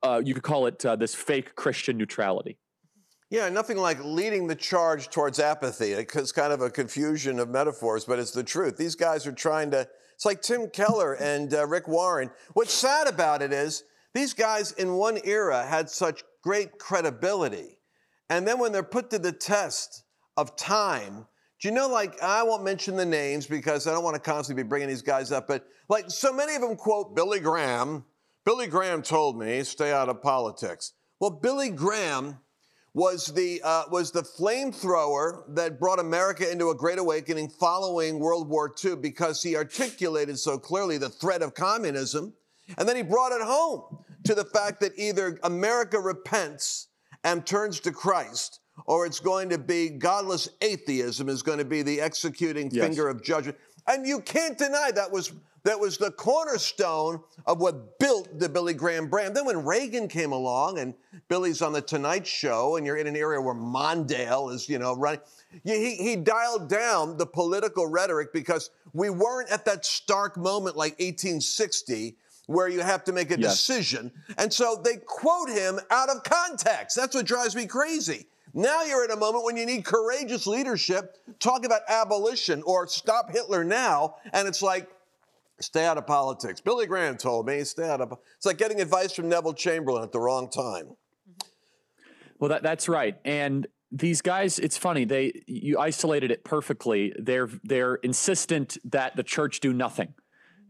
uh, 0.03 0.23
you 0.25 0.33
could 0.33 0.43
call 0.43 0.65
it 0.65 0.83
uh, 0.87 0.97
this 0.97 1.15
fake 1.15 1.55
Christian 1.55 1.99
neutrality. 1.99 2.57
Yeah, 3.31 3.49
nothing 3.51 3.77
like 3.77 4.03
leading 4.03 4.47
the 4.47 4.55
charge 4.55 5.11
towards 5.11 5.39
apathy. 5.39 5.93
It's 5.93 6.33
kind 6.33 6.53
of 6.53 6.63
a 6.63 6.71
confusion 6.71 7.39
of 7.39 7.51
metaphors, 7.51 8.05
but 8.05 8.19
it's 8.19 8.31
the 8.31 8.43
truth. 8.43 8.77
These 8.77 8.95
guys 8.95 9.27
are 9.27 9.33
trying 9.33 9.71
to. 9.73 9.87
It's 10.15 10.25
like 10.25 10.41
Tim 10.41 10.69
Keller 10.71 11.15
and 11.15 11.53
uh, 11.53 11.67
Rick 11.67 11.87
Warren. 11.89 12.31
What's 12.55 12.73
sad 12.73 13.07
about 13.07 13.43
it 13.43 13.53
is 13.53 13.85
these 14.15 14.35
guys 14.35 14.73
in 14.73 14.95
one 14.95 15.19
era 15.25 15.65
had 15.65 15.91
such 15.91 16.25
great 16.43 16.79
credibility. 16.79 17.79
And 18.31 18.49
then 18.49 18.59
when 18.59 18.73
they're 18.73 18.83
put 18.83 19.11
to 19.11 19.19
the 19.19 19.33
test, 19.33 20.05
of 20.39 20.55
time. 20.55 21.27
Do 21.61 21.69
you 21.69 21.75
know, 21.75 21.89
like, 21.89 22.23
I 22.23 22.45
won't 22.45 22.63
mention 22.63 22.95
the 22.95 23.05
names 23.05 23.47
because 23.47 23.89
I 23.89 23.93
don't 23.93 24.05
want 24.05 24.15
to 24.15 24.21
constantly 24.21 24.63
be 24.63 24.69
bringing 24.69 24.89
these 24.89 25.03
guys 25.03 25.33
up, 25.33 25.49
but 25.49 25.67
like, 25.89 26.09
so 26.09 26.33
many 26.33 26.55
of 26.55 26.63
them 26.63 26.77
quote 26.77 27.17
Billy 27.17 27.41
Graham. 27.41 28.05
Billy 28.45 28.69
Graham 28.69 29.03
told 29.03 29.37
me, 29.37 29.65
stay 29.65 29.93
out 29.93 30.09
of 30.09 30.23
politics. 30.23 30.93
Well, 31.19 31.31
Billy 31.31 31.71
Graham 31.71 32.39
was 32.99 33.27
the, 33.27 33.61
uh, 33.63 33.85
was 33.93 34.11
the 34.11 34.23
flamethrower 34.23 35.45
that 35.55 35.79
brought 35.79 36.01
America 36.01 36.51
into 36.51 36.71
a 36.71 36.75
great 36.75 36.99
awakening 36.99 37.49
following 37.49 38.19
World 38.19 38.49
War 38.49 38.75
II 38.85 38.97
because 38.97 39.41
he 39.41 39.55
articulated 39.55 40.37
so 40.37 40.59
clearly 40.59 40.99
the 40.99 41.09
threat 41.09 41.41
of 41.41 41.55
communism. 41.55 42.35
And 42.77 42.89
then 42.89 42.97
he 42.97 43.03
brought 43.03 43.31
it 43.31 43.41
home 43.41 44.01
to 44.25 44.35
the 44.35 44.45
fact 44.47 44.81
that 44.81 44.99
either 44.99 45.39
America 45.45 46.01
repents 46.01 46.89
and 47.23 47.47
turns 47.47 47.79
to 47.81 47.93
Christ 47.93 48.59
or 48.87 49.07
it's 49.07 49.21
going 49.21 49.49
to 49.51 49.59
be 49.59 49.91
godless 49.91 50.49
atheism 50.61 51.29
is 51.29 51.43
going 51.43 51.59
to 51.59 51.65
be 51.65 51.83
the 51.83 52.01
executing 52.01 52.69
yes. 52.73 52.85
finger 52.85 53.09
of 53.09 53.23
judgment. 53.23 53.57
And 53.89 54.07
you 54.07 54.21
can't 54.21 54.57
deny 54.57 54.91
that 54.95 55.11
was 55.11 55.33
that 55.65 55.79
was 55.79 55.99
the 55.99 56.11
cornerstone 56.13 57.21
of 57.47 57.61
what 57.61 57.99
built 57.99 58.39
the 58.39 58.49
Billy 58.49 58.75
Graham 58.75 59.09
brand. 59.09 59.37
Then 59.37 59.45
when 59.45 59.65
Reagan 59.65 60.09
came 60.09 60.33
along 60.33 60.79
and 60.79 60.95
Billy's 61.29 61.61
on 61.61 61.73
the 61.73 61.83
Tonight 61.83 62.27
Show, 62.27 62.77
and 62.77 62.87
you're 62.87 62.97
in 62.97 63.07
an 63.07 63.17
area 63.17 63.41
where 63.41 63.55
Mondale 63.55 64.53
is, 64.53 64.69
you 64.69 64.79
know, 64.79 64.95
running, 64.95 65.21
he, 65.65 65.97
he 65.97 66.17
dialed 66.17 66.69
down 66.69 67.17
the 67.17 67.27
political 67.27 67.87
rhetoric 67.87 68.33
because 68.33 68.71
we 68.93 69.11
weren't 69.11 69.51
at 69.51 69.65
that 69.65 69.85
stark 69.85 70.37
moment 70.37 70.77
like 70.77 70.93
1860 70.93 72.17
where 72.47 72.69
you 72.69 72.81
have 72.81 73.05
to 73.05 73.13
make 73.13 73.31
a 73.31 73.39
yes. 73.39 73.53
decision. 73.53 74.11
And 74.39 74.51
so 74.51 74.81
they 74.83 74.97
quote 74.97 75.51
him 75.51 75.79
out 75.91 76.09
of 76.09 76.23
context. 76.23 76.97
That's 76.97 77.15
what 77.15 77.27
drives 77.27 77.55
me 77.55 77.67
crazy. 77.67 78.27
Now 78.59 78.83
you're 78.83 79.05
at 79.05 79.13
a 79.13 79.17
moment 79.17 79.45
when 79.45 79.57
you 79.57 79.65
need 79.65 79.85
courageous 79.85 80.45
leadership. 80.45 81.17
Talk 81.39 81.65
about 81.65 81.83
abolition 81.89 82.61
or 82.67 82.89
stop 82.89 83.31
Hitler 83.31 83.63
now. 83.63 84.17
And 84.33 84.49
it's 84.49 84.63
like, 84.63 84.89
stay 85.61 85.85
out 85.85 85.97
of 85.97 86.09
politics. 86.09 86.61
Billy 86.61 86.87
Graham 86.87 87.17
told 87.17 87.47
me, 87.47 87.63
stay 87.63 87.89
out 87.89 88.01
of 88.01 88.19
It's 88.37 88.47
like 88.47 88.59
getting 88.59 88.81
advice 88.81 89.13
from 89.13 89.29
Neville 89.29 89.55
Chamberlain 89.55 90.03
at 90.03 90.11
the 90.11 90.19
wrong 90.19 90.51
time. 90.51 90.97
Well, 92.41 92.49
that, 92.49 92.65
that's 92.65 92.89
right. 92.89 93.17
And 93.25 93.69
these 93.93 94.23
guys, 94.23 94.59
it's 94.59 94.77
funny, 94.77 95.05
they 95.05 95.45
you 95.47 95.79
isolated 95.79 96.33
it 96.33 96.43
perfectly. 96.43 97.15
They're 97.17 97.49
they're 97.63 97.95
insistent 97.95 98.77
that 98.85 99.15
the 99.15 99.23
church 99.23 99.61
do 99.61 99.73
nothing. 99.73 100.15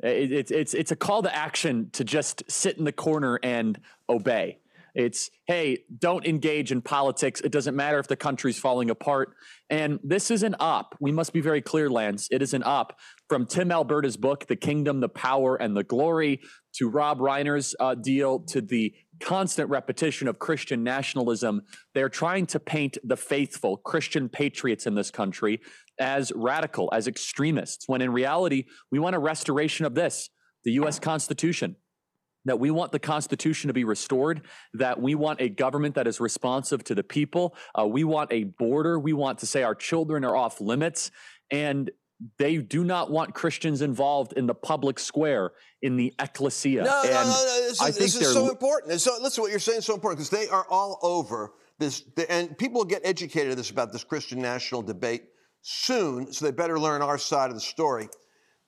It, 0.03 0.31
it, 0.31 0.51
it's 0.51 0.75
it's 0.75 0.93
a 0.93 0.97
call 0.97 1.23
to 1.23 1.35
action 1.35 1.89
to 1.93 2.05
just 2.05 2.43
sit 2.51 2.77
in 2.77 2.85
the 2.85 2.93
corner 2.93 3.41
and 3.43 3.81
obey. 4.11 4.59
It's, 4.99 5.31
hey, 5.47 5.85
don't 5.97 6.27
engage 6.27 6.73
in 6.73 6.83
politics. 6.83 7.41
It 7.41 7.53
doesn't 7.53 7.77
matter 7.77 8.01
if 8.01 8.09
the 8.09 8.17
country's 8.17 8.59
falling 8.59 8.91
apart. 8.91 9.33
And 9.71 10.01
this 10.03 10.29
is 10.29 10.43
an 10.43 10.57
up. 10.59 10.97
We 11.01 11.13
must 11.13 11.33
be 11.33 11.41
very 11.41 11.63
clear, 11.63 11.89
Lance. 11.89 12.27
It 12.33 12.43
is 12.43 12.53
an 12.53 12.65
up 12.65 12.99
from 13.29 13.47
Tim 13.47 13.71
Alberta's 13.71 14.17
book, 14.17 14.49
The 14.49 14.57
Kingdom, 14.57 14.99
the 14.99 15.09
Power, 15.09 15.55
and 15.55 15.77
the 15.77 15.85
Glory, 15.85 16.41
to 16.75 16.89
Rob 16.89 17.21
Reiner's 17.21 17.77
uh, 17.79 17.95
deal, 17.95 18.41
to 18.49 18.61
the 18.61 18.93
constant 19.21 19.71
repetition 19.71 20.27
of 20.27 20.41
Christian 20.41 20.83
nationalism. 20.83 21.63
They're 21.95 22.09
trying 22.09 22.47
to 22.47 22.59
paint 22.59 22.99
the 23.05 23.17
faithful 23.17 23.77
Christian 23.77 24.29
patriots 24.29 24.85
in 24.85 24.97
this 24.97 25.13
country 25.13 25.61
as 26.01 26.33
radical, 26.35 26.89
as 26.93 27.07
extremists, 27.07 27.85
when 27.87 28.03
in 28.03 28.13
reality, 28.13 28.65
we 28.91 28.99
want 28.99 29.15
a 29.15 29.21
restoration 29.21 29.87
of 29.87 29.95
this 29.95 30.29
the 30.65 30.73
U.S. 30.73 30.99
Constitution, 30.99 31.77
that 32.45 32.59
we 32.59 32.71
want 32.71 32.93
the 32.93 32.99
Constitution 32.99 33.69
to 33.69 33.75
be 33.75 33.85
restored, 33.85 34.43
that 34.75 35.01
we 35.01 35.15
want 35.15 35.41
a 35.41 35.49
government 35.49 35.95
that 35.97 36.07
is 36.07 36.21
responsive 36.21 36.85
to 36.85 36.95
the 36.95 37.03
people. 37.03 37.55
Uh, 37.79 37.87
we 37.87 38.05
want 38.05 38.33
a 38.33 38.45
border. 38.45 38.99
We 38.99 39.13
want 39.13 39.39
to 39.41 39.47
say 39.47 39.63
our 39.63 39.75
children 39.75 40.25
are 40.25 40.37
off 40.37 40.61
limits. 40.61 41.11
And 41.51 41.91
they 42.39 42.57
do 42.57 42.85
not 42.85 43.11
want 43.11 43.35
Christians 43.35 43.81
involved 43.81 44.33
in 44.33 44.47
the 44.47 44.55
public 44.55 44.99
square, 44.99 45.53
in 45.83 45.97
the 45.97 46.15
ecclesia. 46.19 46.83
No, 46.83 47.03
and 47.03 47.13
no, 47.13 47.23
no, 47.23 47.29
no. 47.29 47.69
This, 47.69 47.83
is, 47.83 47.99
this 47.99 48.17
is 48.17 48.33
so 48.33 48.49
important. 48.49 48.93
And 48.93 49.01
so, 49.01 49.17
listen, 49.21 49.43
what 49.43 49.51
you're 49.51 49.61
saying 49.61 49.79
is 49.79 49.87
so 49.87 49.95
important 49.95 50.19
because 50.19 50.31
they 50.31 50.49
are 50.49 50.67
all 50.69 50.99
over 51.03 51.53
this. 51.79 52.03
And 52.29 52.59
people 52.59 52.81
will 52.81 52.87
get 52.87 53.03
educated 53.05 53.57
this 53.57 53.71
about 53.71 53.93
this 53.93 54.03
Christian 54.03 54.41
national 54.41 54.83
debate 54.83 55.25
soon, 55.63 56.33
so 56.33 56.45
they 56.45 56.51
better 56.51 56.79
learn 56.79 57.03
our 57.03 57.19
side 57.19 57.51
of 57.51 57.55
the 57.55 57.61
story. 57.61 58.09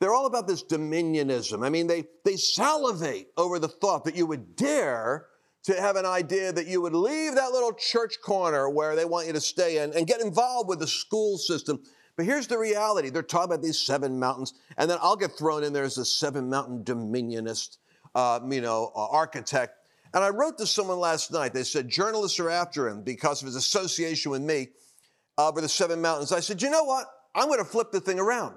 They're 0.00 0.14
all 0.14 0.26
about 0.26 0.46
this 0.46 0.62
dominionism. 0.64 1.64
I 1.64 1.68
mean, 1.68 1.86
they, 1.86 2.04
they 2.24 2.36
salivate 2.36 3.28
over 3.36 3.58
the 3.58 3.68
thought 3.68 4.04
that 4.04 4.16
you 4.16 4.26
would 4.26 4.56
dare 4.56 5.26
to 5.64 5.78
have 5.78 5.96
an 5.96 6.06
idea 6.06 6.52
that 6.52 6.66
you 6.66 6.80
would 6.80 6.94
leave 6.94 7.34
that 7.34 7.52
little 7.52 7.74
church 7.74 8.14
corner 8.24 8.70
where 8.70 8.96
they 8.96 9.04
want 9.04 9.26
you 9.26 9.34
to 9.34 9.40
stay 9.40 9.82
in 9.82 9.92
and 9.92 10.06
get 10.06 10.22
involved 10.22 10.70
with 10.70 10.78
the 10.78 10.86
school 10.86 11.36
system. 11.36 11.82
But 12.16 12.24
here's 12.24 12.46
the 12.46 12.58
reality 12.58 13.10
they're 13.10 13.22
talking 13.22 13.52
about 13.52 13.62
these 13.62 13.78
seven 13.78 14.18
mountains, 14.18 14.54
and 14.78 14.90
then 14.90 14.98
I'll 15.02 15.16
get 15.16 15.32
thrown 15.32 15.64
in 15.64 15.74
there 15.74 15.84
as 15.84 15.98
a 15.98 16.04
seven 16.04 16.48
mountain 16.48 16.82
dominionist, 16.82 17.76
uh, 18.14 18.40
you 18.50 18.62
know, 18.62 18.92
uh, 18.96 19.06
architect. 19.08 19.74
And 20.14 20.24
I 20.24 20.30
wrote 20.30 20.56
to 20.58 20.66
someone 20.66 20.98
last 20.98 21.30
night. 21.30 21.52
They 21.52 21.62
said 21.62 21.88
journalists 21.88 22.40
are 22.40 22.50
after 22.50 22.88
him 22.88 23.02
because 23.02 23.42
of 23.42 23.46
his 23.46 23.54
association 23.54 24.30
with 24.30 24.42
me 24.42 24.68
over 25.36 25.60
the 25.60 25.68
seven 25.68 26.00
mountains. 26.00 26.32
I 26.32 26.40
said, 26.40 26.62
you 26.62 26.70
know 26.70 26.84
what? 26.84 27.06
I'm 27.34 27.46
going 27.46 27.58
to 27.58 27.64
flip 27.64 27.92
the 27.92 28.00
thing 28.00 28.18
around. 28.18 28.56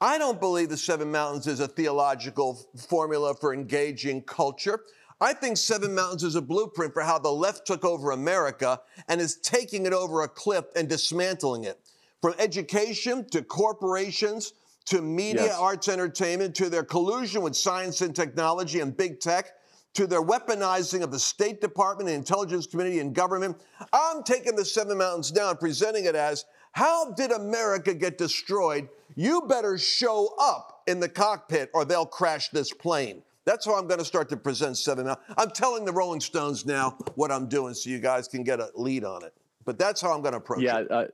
I 0.00 0.16
don't 0.16 0.38
believe 0.38 0.68
the 0.68 0.76
Seven 0.76 1.10
Mountains 1.10 1.48
is 1.48 1.58
a 1.58 1.66
theological 1.66 2.68
formula 2.76 3.34
for 3.34 3.52
engaging 3.52 4.22
culture. 4.22 4.84
I 5.20 5.32
think 5.32 5.56
Seven 5.56 5.92
Mountains 5.92 6.22
is 6.22 6.36
a 6.36 6.42
blueprint 6.42 6.94
for 6.94 7.02
how 7.02 7.18
the 7.18 7.32
left 7.32 7.66
took 7.66 7.84
over 7.84 8.12
America 8.12 8.80
and 9.08 9.20
is 9.20 9.38
taking 9.38 9.86
it 9.86 9.92
over 9.92 10.22
a 10.22 10.28
cliff 10.28 10.66
and 10.76 10.88
dismantling 10.88 11.64
it. 11.64 11.80
From 12.22 12.34
education 12.38 13.28
to 13.30 13.42
corporations 13.42 14.52
to 14.86 15.02
media, 15.02 15.46
yes. 15.46 15.58
arts, 15.58 15.88
entertainment, 15.88 16.54
to 16.54 16.70
their 16.70 16.84
collusion 16.84 17.42
with 17.42 17.56
science 17.56 18.00
and 18.00 18.14
technology 18.14 18.78
and 18.78 18.96
big 18.96 19.18
tech, 19.18 19.52
to 19.94 20.06
their 20.06 20.22
weaponizing 20.22 21.02
of 21.02 21.10
the 21.10 21.18
State 21.18 21.60
Department, 21.60 22.08
the 22.08 22.14
intelligence 22.14 22.68
community, 22.68 23.00
and 23.00 23.14
government. 23.14 23.56
I'm 23.92 24.22
taking 24.22 24.54
the 24.54 24.64
Seven 24.64 24.96
Mountains 24.96 25.32
down, 25.32 25.56
presenting 25.56 26.04
it 26.04 26.14
as 26.14 26.44
how 26.72 27.12
did 27.12 27.32
America 27.32 27.92
get 27.92 28.16
destroyed 28.16 28.88
you 29.18 29.42
better 29.48 29.76
show 29.76 30.32
up 30.40 30.82
in 30.86 31.00
the 31.00 31.08
cockpit 31.08 31.70
or 31.74 31.84
they'll 31.84 32.06
crash 32.06 32.50
this 32.50 32.72
plane. 32.72 33.20
That's 33.44 33.66
how 33.66 33.76
I'm 33.76 33.88
going 33.88 33.98
to 33.98 34.04
start 34.04 34.28
to 34.28 34.36
present 34.36 34.78
seven. 34.78 35.12
I'm 35.36 35.50
telling 35.50 35.84
the 35.84 35.92
Rolling 35.92 36.20
Stones 36.20 36.64
now 36.64 36.96
what 37.16 37.32
I'm 37.32 37.48
doing 37.48 37.74
so 37.74 37.90
you 37.90 37.98
guys 37.98 38.28
can 38.28 38.44
get 38.44 38.60
a 38.60 38.70
lead 38.76 39.02
on 39.02 39.24
it. 39.24 39.34
But 39.64 39.76
that's 39.76 40.00
how 40.00 40.12
I'm 40.12 40.22
going 40.22 40.34
to 40.34 40.38
approach 40.38 40.62
yeah, 40.62 40.78
it. 40.78 40.90
Uh, 40.90 41.04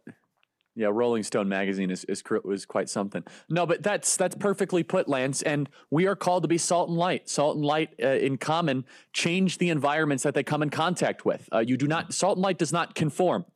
yeah, 0.76 0.88
Rolling 0.92 1.22
Stone 1.22 1.48
magazine 1.48 1.90
is, 1.90 2.04
is 2.04 2.22
is 2.50 2.66
quite 2.66 2.90
something. 2.90 3.22
No, 3.48 3.64
but 3.64 3.82
that's 3.82 4.18
that's 4.18 4.34
perfectly 4.34 4.82
put, 4.82 5.08
Lance. 5.08 5.40
And 5.40 5.70
we 5.90 6.06
are 6.06 6.16
called 6.16 6.42
to 6.42 6.48
be 6.48 6.58
salt 6.58 6.90
and 6.90 6.98
light. 6.98 7.30
Salt 7.30 7.56
and 7.56 7.64
light, 7.64 7.94
uh, 8.02 8.08
in 8.08 8.36
common, 8.36 8.84
change 9.14 9.56
the 9.58 9.70
environments 9.70 10.24
that 10.24 10.34
they 10.34 10.42
come 10.42 10.62
in 10.62 10.68
contact 10.70 11.24
with. 11.24 11.48
Uh, 11.52 11.60
you 11.60 11.78
do 11.78 11.86
not. 11.86 12.12
Salt 12.12 12.36
and 12.36 12.42
light 12.42 12.58
does 12.58 12.72
not 12.72 12.94
conform. 12.94 13.46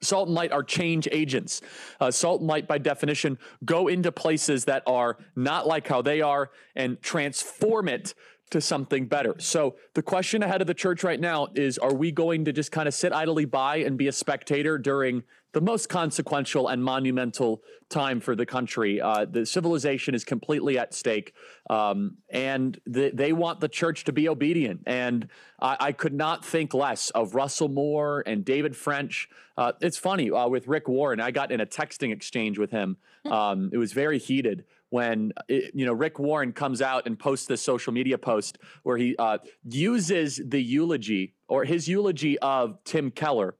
Salt 0.00 0.28
and 0.28 0.34
light 0.34 0.52
are 0.52 0.62
change 0.62 1.08
agents. 1.10 1.60
Uh, 2.00 2.10
salt 2.10 2.40
and 2.40 2.48
light, 2.48 2.68
by 2.68 2.78
definition, 2.78 3.38
go 3.64 3.88
into 3.88 4.12
places 4.12 4.64
that 4.66 4.82
are 4.86 5.18
not 5.34 5.66
like 5.66 5.88
how 5.88 6.02
they 6.02 6.20
are 6.20 6.50
and 6.76 7.00
transform 7.02 7.88
it 7.88 8.14
to 8.50 8.60
something 8.60 9.06
better. 9.06 9.34
So 9.38 9.76
the 9.94 10.02
question 10.02 10.42
ahead 10.42 10.60
of 10.60 10.66
the 10.66 10.74
church 10.74 11.04
right 11.04 11.20
now 11.20 11.48
is 11.54 11.78
are 11.78 11.94
we 11.94 12.12
going 12.12 12.44
to 12.46 12.52
just 12.52 12.72
kind 12.72 12.88
of 12.88 12.94
sit 12.94 13.12
idly 13.12 13.44
by 13.44 13.76
and 13.76 13.96
be 13.96 14.08
a 14.08 14.12
spectator 14.12 14.78
during 14.78 15.22
the 15.52 15.60
most 15.60 15.88
consequential 15.88 16.68
and 16.68 16.84
monumental 16.84 17.62
time 17.88 18.20
for 18.20 18.36
the 18.36 18.46
country? 18.46 19.00
Uh, 19.00 19.24
the 19.24 19.46
civilization 19.46 20.14
is 20.14 20.24
completely 20.24 20.78
at 20.78 20.94
stake, 20.94 21.34
um, 21.70 22.16
and 22.30 22.78
the, 22.86 23.10
they 23.12 23.32
want 23.32 23.60
the 23.60 23.68
church 23.68 24.04
to 24.04 24.12
be 24.12 24.28
obedient. 24.28 24.82
And 24.86 25.28
I, 25.60 25.76
I, 25.80 25.92
could 25.92 26.14
not 26.14 26.44
think 26.44 26.74
less 26.74 27.10
of 27.10 27.34
Russell 27.34 27.68
Moore 27.68 28.22
and 28.26 28.44
David 28.44 28.76
French. 28.76 29.28
Uh, 29.56 29.72
it's 29.80 29.98
funny 29.98 30.30
uh, 30.30 30.48
with 30.48 30.68
Rick 30.68 30.88
Warren. 30.88 31.20
I 31.20 31.30
got 31.30 31.50
in 31.50 31.60
a 31.60 31.66
texting 31.66 32.12
exchange 32.12 32.58
with 32.58 32.70
him. 32.70 32.96
Hmm. 33.24 33.32
Um, 33.32 33.70
it 33.72 33.78
was 33.78 33.92
very 33.92 34.18
heated 34.18 34.64
when 34.90 35.32
it, 35.48 35.72
you 35.74 35.86
know 35.86 35.92
Rick 35.92 36.18
Warren 36.18 36.52
comes 36.52 36.80
out 36.80 37.06
and 37.06 37.18
posts 37.18 37.46
this 37.46 37.62
social 37.62 37.92
media 37.92 38.18
post 38.18 38.58
where 38.82 38.96
he 38.96 39.16
uh, 39.18 39.38
uses 39.64 40.40
the 40.44 40.60
eulogy 40.60 41.34
or 41.48 41.64
his 41.64 41.88
eulogy 41.88 42.38
of 42.38 42.82
Tim 42.84 43.10
Keller, 43.10 43.56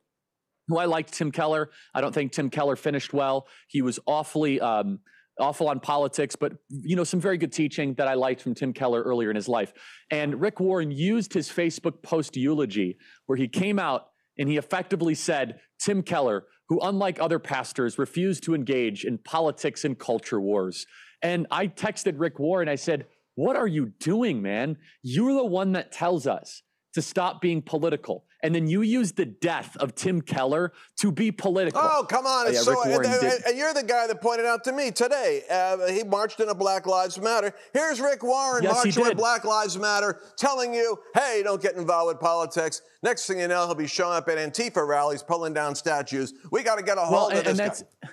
who 0.68 0.78
I 0.78 0.87
liked 0.87 1.12
Tim 1.12 1.30
Keller. 1.30 1.70
I 1.94 2.00
don't 2.00 2.14
think 2.14 2.32
Tim 2.32 2.50
Keller 2.50 2.76
finished 2.76 3.12
well. 3.12 3.47
He 3.68 3.82
was 3.82 3.99
awfully 4.06 4.61
um, 4.61 5.00
awful 5.38 5.68
on 5.68 5.80
politics, 5.80 6.37
but 6.37 6.54
you 6.68 6.97
know 6.97 7.04
some 7.04 7.20
very 7.20 7.38
good 7.38 7.52
teaching 7.52 7.94
that 7.94 8.08
I 8.08 8.14
liked 8.14 8.42
from 8.42 8.54
Tim 8.54 8.73
Keller 8.73 9.02
earlier 9.02 9.30
in 9.30 9.37
his 9.37 9.49
life. 9.49 9.73
And 10.11 10.40
Rick 10.40 10.61
Warren 10.61 10.90
used 10.90 11.32
his 11.32 11.49
Facebook 11.49 12.02
post 12.02 12.37
eulogy 12.37 12.99
where 13.26 13.37
he 13.37 13.49
came 13.49 13.78
out 13.78 14.08
and 14.38 14.49
he 14.49 14.56
effectively 14.56 15.14
said 15.14 15.61
Tim 15.80 16.02
Keller, 16.02 16.47
who 16.68 16.78
unlike 16.80 17.20
other 17.20 17.38
pastors 17.38 17.99
refused 17.99 18.44
to 18.44 18.54
engage 18.54 19.04
in 19.04 19.18
politics 19.18 19.85
and 19.85 19.99
culture 19.99 20.40
wars. 20.40 20.87
And 21.22 21.46
I 21.50 21.66
texted 21.66 22.14
Rick 22.16 22.38
Warren. 22.38 22.68
I 22.68 22.76
said, 22.76 23.06
What 23.34 23.56
are 23.56 23.66
you 23.66 23.92
doing, 24.00 24.42
man? 24.42 24.76
You're 25.02 25.34
the 25.34 25.44
one 25.44 25.72
that 25.72 25.92
tells 25.92 26.26
us 26.26 26.62
to 26.94 27.02
stop 27.02 27.40
being 27.40 27.62
political. 27.62 28.25
And 28.42 28.54
then 28.54 28.68
you 28.68 28.82
use 28.82 29.12
the 29.12 29.25
death 29.25 29.76
of 29.78 29.96
Tim 29.96 30.20
Keller 30.20 30.72
to 31.00 31.10
be 31.10 31.32
political. 31.32 31.80
Oh, 31.82 32.06
come 32.08 32.25
on. 32.25 32.46
Oh, 32.46 32.50
yeah, 32.50 32.60
so, 32.60 32.82
and, 32.84 33.04
and, 33.04 33.44
and, 33.46 33.58
you're 33.58 33.75
the 33.75 33.82
guy 33.82 34.06
that 34.06 34.20
pointed 34.20 34.46
out 34.46 34.62
to 34.64 34.72
me 34.72 34.92
today. 34.92 35.42
Uh, 35.50 35.88
he 35.88 36.04
marched 36.04 36.38
in 36.38 36.48
a 36.48 36.54
Black 36.54 36.87
Lives 36.87 37.20
Matter. 37.20 37.52
Here's 37.72 38.00
Rick 38.00 38.22
Warren 38.22 38.62
yes, 38.62 38.75
marching 38.75 39.02
with 39.02 39.16
Black 39.16 39.44
Lives 39.44 39.76
Matter, 39.76 40.20
telling 40.37 40.72
you, 40.72 40.98
hey, 41.14 41.42
don't 41.42 41.60
get 41.60 41.75
involved 41.75 42.08
with 42.08 42.20
politics. 42.20 42.82
Next 43.02 43.26
thing 43.26 43.40
you 43.40 43.48
know, 43.48 43.66
he'll 43.66 43.75
be 43.75 43.88
showing 43.88 44.16
up 44.16 44.28
at 44.28 44.38
Antifa 44.38 44.87
rallies, 44.87 45.22
pulling 45.22 45.52
down 45.52 45.75
statues. 45.75 46.32
We 46.52 46.62
got 46.62 46.76
to 46.76 46.84
get 46.84 46.96
a 46.96 47.00
hold 47.00 47.32
well, 47.32 47.38
of 47.38 47.44
this 47.44 47.58
guy. 47.58 48.08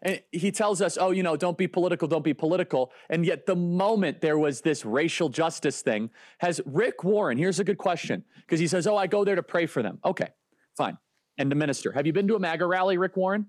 And 0.00 0.22
he 0.30 0.52
tells 0.52 0.80
us, 0.80 0.96
oh, 1.00 1.10
you 1.10 1.22
know, 1.22 1.36
don't 1.36 1.58
be 1.58 1.66
political, 1.66 2.06
don't 2.06 2.22
be 2.22 2.34
political. 2.34 2.92
And 3.10 3.26
yet, 3.26 3.46
the 3.46 3.56
moment 3.56 4.20
there 4.20 4.38
was 4.38 4.60
this 4.60 4.84
racial 4.84 5.28
justice 5.28 5.82
thing, 5.82 6.10
has 6.38 6.60
Rick 6.64 7.02
Warren, 7.02 7.36
here's 7.36 7.58
a 7.58 7.64
good 7.64 7.78
question, 7.78 8.24
because 8.40 8.60
he 8.60 8.68
says, 8.68 8.86
oh, 8.86 8.96
I 8.96 9.08
go 9.08 9.24
there 9.24 9.34
to 9.34 9.42
pray 9.42 9.66
for 9.66 9.82
them. 9.82 9.98
Okay, 10.04 10.28
fine. 10.76 10.98
And 11.36 11.50
the 11.50 11.56
minister, 11.56 11.92
have 11.92 12.06
you 12.06 12.12
been 12.12 12.28
to 12.28 12.36
a 12.36 12.38
MAGA 12.38 12.66
rally, 12.66 12.96
Rick 12.96 13.16
Warren? 13.16 13.46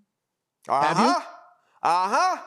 Uh 0.67 0.93
huh. 0.93 1.21
Uh 1.83 2.09
huh. 2.09 2.41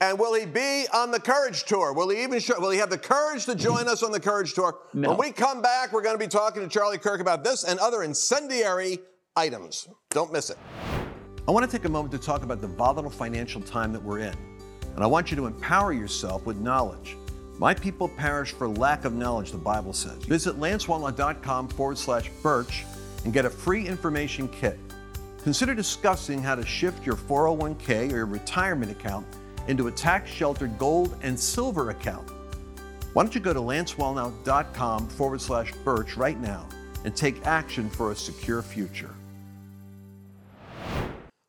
And 0.00 0.16
will 0.16 0.34
he 0.34 0.46
be 0.46 0.86
on 0.94 1.10
the 1.10 1.18
Courage 1.18 1.64
Tour? 1.64 1.92
Will 1.92 2.08
he 2.10 2.22
even 2.22 2.38
show, 2.38 2.60
will 2.60 2.70
he 2.70 2.78
have 2.78 2.90
the 2.90 2.98
courage 2.98 3.46
to 3.46 3.56
join 3.56 3.88
us 3.88 4.04
on 4.04 4.12
the 4.12 4.20
Courage 4.20 4.54
Tour? 4.54 4.78
No. 4.94 5.08
When 5.08 5.18
we 5.18 5.32
come 5.32 5.60
back, 5.60 5.92
we're 5.92 6.02
going 6.02 6.14
to 6.14 6.24
be 6.24 6.28
talking 6.28 6.62
to 6.62 6.68
Charlie 6.68 6.98
Kirk 6.98 7.20
about 7.20 7.42
this 7.42 7.64
and 7.64 7.80
other 7.80 8.04
incendiary 8.04 9.00
items. 9.34 9.88
Don't 10.10 10.32
miss 10.32 10.50
it. 10.50 10.58
I 11.48 11.50
want 11.50 11.64
to 11.64 11.74
take 11.74 11.86
a 11.86 11.88
moment 11.88 12.12
to 12.12 12.18
talk 12.18 12.42
about 12.42 12.60
the 12.60 12.66
volatile 12.66 13.10
financial 13.10 13.62
time 13.62 13.90
that 13.94 14.02
we're 14.02 14.18
in. 14.18 14.34
And 14.94 15.02
I 15.02 15.06
want 15.06 15.30
you 15.30 15.36
to 15.38 15.46
empower 15.46 15.94
yourself 15.94 16.44
with 16.44 16.58
knowledge. 16.58 17.16
My 17.58 17.72
people 17.72 18.06
perish 18.06 18.52
for 18.52 18.68
lack 18.68 19.06
of 19.06 19.14
knowledge, 19.14 19.52
the 19.52 19.56
Bible 19.56 19.94
says. 19.94 20.22
Visit 20.24 20.60
lancewallnau.com 20.60 21.68
forward 21.68 21.96
slash 21.96 22.28
birch 22.42 22.84
and 23.24 23.32
get 23.32 23.46
a 23.46 23.50
free 23.50 23.86
information 23.86 24.46
kit. 24.48 24.78
Consider 25.42 25.74
discussing 25.74 26.42
how 26.42 26.54
to 26.54 26.66
shift 26.66 27.06
your 27.06 27.16
401k 27.16 28.12
or 28.12 28.16
your 28.16 28.26
retirement 28.26 28.92
account 28.92 29.26
into 29.68 29.86
a 29.86 29.92
tax 29.92 30.30
sheltered 30.30 30.76
gold 30.76 31.16
and 31.22 31.40
silver 31.40 31.88
account. 31.88 32.28
Why 33.14 33.22
don't 33.22 33.34
you 33.34 33.40
go 33.40 33.54
to 33.54 33.60
lancewallnau.com 33.60 35.08
forward 35.08 35.40
slash 35.40 35.72
birch 35.82 36.14
right 36.18 36.38
now 36.38 36.68
and 37.06 37.16
take 37.16 37.46
action 37.46 37.88
for 37.88 38.12
a 38.12 38.16
secure 38.16 38.60
future? 38.60 39.14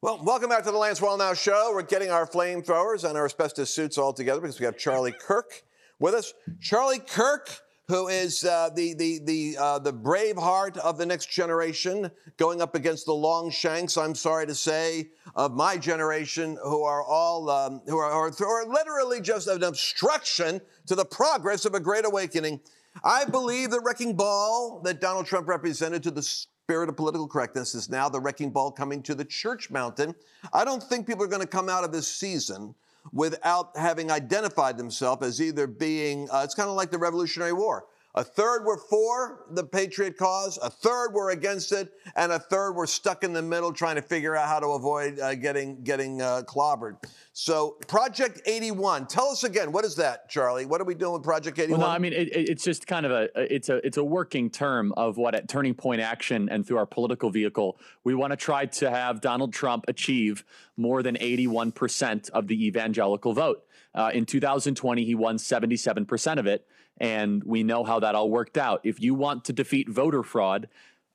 Well, 0.01 0.23
welcome 0.23 0.47
back 0.47 0.63
to 0.63 0.71
the 0.71 0.77
Lance 0.77 1.01
Wallnau 1.01 1.37
Show. 1.37 1.71
We're 1.73 1.81
getting 1.81 2.09
our 2.09 2.25
flamethrowers 2.25 3.03
and 3.03 3.17
our 3.17 3.25
asbestos 3.25 3.69
suits 3.69 3.97
all 3.97 4.13
together 4.13 4.39
because 4.39 4.57
we 4.57 4.65
have 4.65 4.77
Charlie 4.77 5.11
Kirk 5.11 5.63
with 5.99 6.13
us. 6.13 6.33
Charlie 6.61 6.99
Kirk, 6.99 7.49
who 7.89 8.07
is 8.07 8.45
uh, 8.45 8.69
the 8.73 8.93
the 8.93 9.19
the 9.25 9.57
uh, 9.59 9.79
the 9.79 9.91
brave 9.91 10.37
heart 10.37 10.77
of 10.77 10.97
the 10.97 11.05
next 11.05 11.25
generation, 11.29 12.09
going 12.37 12.61
up 12.61 12.75
against 12.75 13.07
the 13.07 13.13
long 13.13 13.51
shanks. 13.51 13.97
I'm 13.97 14.15
sorry 14.15 14.47
to 14.47 14.55
say, 14.55 15.09
of 15.35 15.53
my 15.53 15.77
generation, 15.77 16.57
who 16.63 16.83
are 16.83 17.03
all 17.03 17.49
um, 17.49 17.81
who, 17.85 17.97
are, 17.97 18.31
who 18.31 18.45
are 18.45 18.65
literally 18.65 19.19
just 19.19 19.49
an 19.49 19.63
obstruction 19.63 20.61
to 20.85 20.95
the 20.95 21.03
progress 21.03 21.65
of 21.65 21.73
a 21.73 21.79
great 21.81 22.05
awakening. 22.05 22.61
I 23.03 23.25
believe 23.25 23.69
the 23.69 23.81
wrecking 23.81 24.15
ball 24.15 24.79
that 24.85 25.01
Donald 25.01 25.25
Trump 25.25 25.49
represented 25.49 26.03
to 26.03 26.11
the 26.11 26.23
spirit 26.69 26.87
of 26.87 26.95
political 26.95 27.27
correctness 27.27 27.73
is 27.73 27.89
now 27.89 28.07
the 28.07 28.19
wrecking 28.19 28.51
ball 28.51 28.69
coming 28.69 29.01
to 29.01 29.15
the 29.15 29.25
church 29.25 29.71
mountain. 29.71 30.13
I 30.53 30.63
don't 30.63 30.83
think 30.83 31.07
people 31.07 31.23
are 31.23 31.27
going 31.27 31.41
to 31.41 31.47
come 31.47 31.67
out 31.67 31.83
of 31.83 31.91
this 31.91 32.07
season 32.07 32.75
without 33.11 33.75
having 33.75 34.11
identified 34.11 34.77
themselves 34.77 35.25
as 35.25 35.41
either 35.41 35.65
being, 35.65 36.29
uh, 36.29 36.41
it's 36.43 36.53
kind 36.53 36.69
of 36.69 36.75
like 36.75 36.91
the 36.91 36.97
Revolutionary 36.99 37.53
War. 37.53 37.85
A 38.15 38.23
third 38.23 38.65
were 38.65 38.77
for 38.77 39.45
the 39.51 39.63
Patriot 39.63 40.17
cause, 40.17 40.57
a 40.63 40.69
third 40.69 41.13
were 41.13 41.29
against 41.29 41.71
it, 41.71 41.93
and 42.15 42.31
a 42.31 42.39
third 42.39 42.71
were 42.73 42.87
stuck 42.87 43.23
in 43.23 43.33
the 43.33 43.41
middle 43.41 43.71
trying 43.71 43.97
to 43.97 44.01
figure 44.01 44.35
out 44.35 44.47
how 44.47 44.59
to 44.59 44.67
avoid 44.69 45.19
uh, 45.19 45.35
getting 45.35 45.83
getting 45.83 46.19
uh, 46.19 46.41
clobbered. 46.47 46.97
So, 47.33 47.77
Project 47.87 48.41
81. 48.47 49.05
Tell 49.05 49.27
us 49.27 49.43
again, 49.43 49.71
what 49.71 49.85
is 49.85 49.95
that, 49.97 50.27
Charlie? 50.27 50.65
What 50.65 50.81
are 50.81 50.85
we 50.85 50.95
doing 50.95 51.13
with 51.13 51.23
Project 51.23 51.59
81? 51.59 51.79
Well, 51.79 51.87
no, 51.87 51.93
I 51.93 51.99
mean 51.99 52.13
it, 52.13 52.29
it's 52.33 52.63
just 52.63 52.87
kind 52.87 53.05
of 53.05 53.11
a 53.11 53.29
it's 53.35 53.69
a 53.69 53.85
it's 53.85 53.97
a 53.97 54.03
working 54.03 54.49
term 54.49 54.91
of 54.97 55.17
what 55.17 55.35
at 55.35 55.47
Turning 55.47 55.75
Point 55.75 56.01
Action 56.01 56.49
and 56.49 56.65
through 56.65 56.77
our 56.77 56.87
political 56.87 57.29
vehicle 57.29 57.77
we 58.03 58.15
want 58.15 58.31
to 58.31 58.37
try 58.37 58.65
to 58.65 58.89
have 58.89 59.21
Donald 59.21 59.53
Trump 59.53 59.85
achieve 59.87 60.43
more 60.77 61.03
than 61.03 61.15
81 61.19 61.73
percent 61.73 62.31
of 62.33 62.47
the 62.47 62.65
evangelical 62.65 63.33
vote. 63.33 63.65
Uh, 63.93 64.11
in 64.13 64.25
2020, 64.25 65.05
he 65.05 65.13
won 65.13 65.37
77 65.37 66.05
percent 66.07 66.39
of 66.39 66.47
it. 66.47 66.65
And 66.99 67.43
we 67.43 67.63
know 67.63 67.83
how 67.83 67.99
that 68.01 68.15
all 68.15 68.29
worked 68.29 68.57
out. 68.57 68.81
If 68.83 68.99
you 68.99 69.13
want 69.13 69.45
to 69.45 69.53
defeat 69.53 69.89
voter 69.89 70.23
fraud, 70.23 70.67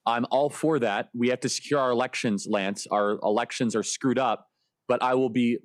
I'm 0.06 0.26
all 0.30 0.50
for 0.50 0.78
that. 0.78 1.10
We 1.14 1.28
have 1.28 1.40
to 1.40 1.48
secure 1.48 1.80
our 1.80 1.90
elections, 1.90 2.46
Lance. 2.48 2.86
Our 2.90 3.18
elections 3.22 3.74
are 3.76 3.82
screwed 3.82 4.18
up, 4.18 4.48
but 4.88 5.02
I 5.02 5.14
will 5.14 5.30
be 5.30 5.58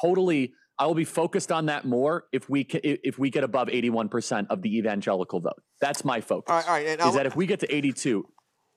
totally 0.00 0.52
I 0.78 0.86
will 0.86 0.94
be 0.94 1.04
focused 1.04 1.50
on 1.50 1.66
that 1.66 1.84
more 1.84 2.26
if 2.32 2.48
we 2.48 2.60
if 2.62 3.18
we 3.18 3.30
get 3.30 3.42
above 3.42 3.68
81% 3.68 4.46
of 4.48 4.62
the 4.62 4.78
evangelical 4.78 5.40
vote. 5.40 5.60
That's 5.80 6.04
my 6.04 6.20
focus. 6.20 6.50
All 6.50 6.56
right, 6.56 6.66
all 6.66 7.06
right. 7.06 7.08
is 7.08 7.14
that 7.14 7.26
if 7.26 7.34
we 7.34 7.46
get 7.46 7.60
to 7.60 7.74
82, 7.74 8.26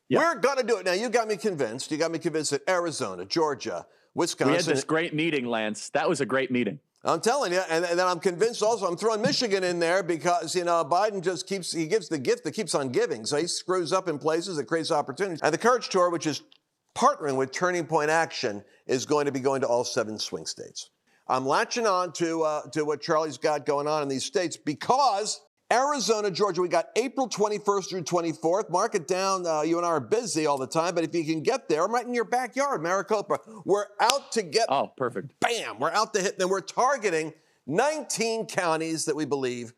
yeah. 0.10 0.20
we're 0.20 0.40
going 0.40 0.58
to 0.58 0.64
do 0.64 0.78
it. 0.78 0.86
Now 0.86 0.94
you 0.94 1.10
got 1.10 1.28
me 1.28 1.38
convinced. 1.38 1.92
You 1.92 1.98
got 1.98 2.12
me 2.12 2.18
convinced 2.18 2.52
that 2.52 2.68
Arizona, 2.68 3.26
Georgia, 3.26 3.86
Wisconsin. 4.16 4.52
We 4.52 4.58
had 4.58 4.66
this 4.66 4.84
great 4.84 5.14
meeting, 5.14 5.46
Lance. 5.46 5.90
That 5.90 6.10
was 6.10 6.22
a 6.22 6.26
great 6.26 6.50
meeting. 6.50 6.80
I'm 7.04 7.20
telling 7.20 7.52
you, 7.52 7.62
and, 7.70 7.84
then 7.84 8.08
I'm 8.08 8.20
convinced 8.20 8.62
also 8.62 8.86
I'm 8.86 8.96
throwing 8.96 9.22
Michigan 9.22 9.64
in 9.64 9.80
there 9.80 10.04
because 10.04 10.56
you 10.56 10.64
know 10.64 10.86
Biden 10.86 11.24
just 11.24 11.48
keeps 11.48 11.72
he 11.72 11.88
gives 11.88 12.08
the 12.10 12.20
gift 12.20 12.44
that 12.44 12.52
keeps 12.52 12.76
on 12.76 12.90
giving, 12.90 13.26
so 13.26 13.38
he 13.38 13.48
screws 13.48 13.92
up 13.92 14.08
in 14.08 14.20
places 14.20 14.58
that 14.58 14.66
creates 14.66 14.92
opportunities. 14.92 15.42
And 15.42 15.52
the 15.52 15.58
Courage 15.58 15.90
Tour, 15.90 16.12
which 16.12 16.28
is 16.28 16.44
partnering 16.96 17.38
with 17.38 17.52
Turning 17.52 17.86
Point 17.86 18.12
Action, 18.12 18.64
is 18.86 19.06
going 19.08 19.26
to 19.26 19.32
be 19.32 19.40
going 19.40 19.62
to 19.62 19.68
all 19.68 19.84
seven 19.84 20.20
swing 20.20 20.46
states. 20.46 20.92
I'm 21.28 21.46
latching 21.46 21.88
on 21.88 22.14
to 22.14 22.44
uh, 22.44 22.62
to 22.74 22.86
what 22.86 23.02
Charlie's 23.02 23.40
got 23.40 23.66
going 23.66 23.88
on 23.88 24.04
in 24.04 24.08
these 24.08 24.26
states 24.26 24.56
because 24.56 25.42
Arizona, 25.72 26.30
Georgia, 26.30 26.62
we 26.62 26.68
got 26.68 26.90
April 26.98 27.30
21st 27.30 27.90
through 27.90 28.04
24th. 28.04 28.70
Mark 28.70 28.94
it 28.94 29.08
down. 29.08 29.48
Uh, 29.48 29.62
you 29.62 29.78
and 29.78 29.86
I 29.86 29.90
are 29.90 30.00
busy 30.02 30.46
all 30.46 30.58
the 30.58 30.68
time, 30.68 30.94
but 30.94 31.06
if 31.06 31.16
you 31.16 31.24
can 31.24 31.42
get 31.42 31.70
there, 31.70 31.86
I'm 31.86 31.94
right 31.94 32.06
in 32.06 32.14
your 32.14 32.26
backyard, 32.26 32.84
Maricopa. 32.84 33.40
We're 33.64 33.86
out 34.02 34.34
to 34.34 34.42
get. 34.42 34.66
Oh, 34.68 34.92
perfect. 34.98 35.40
Bam! 35.40 35.80
We're 35.80 35.92
out 35.92 36.14
to 36.16 36.22
hit. 36.22 36.38
Then 36.38 36.50
we're 36.50 36.60
targeting 36.60 37.34
19 37.68 38.48
counties 38.48 39.06
that 39.06 39.16
we 39.16 39.24
believe 39.24 39.74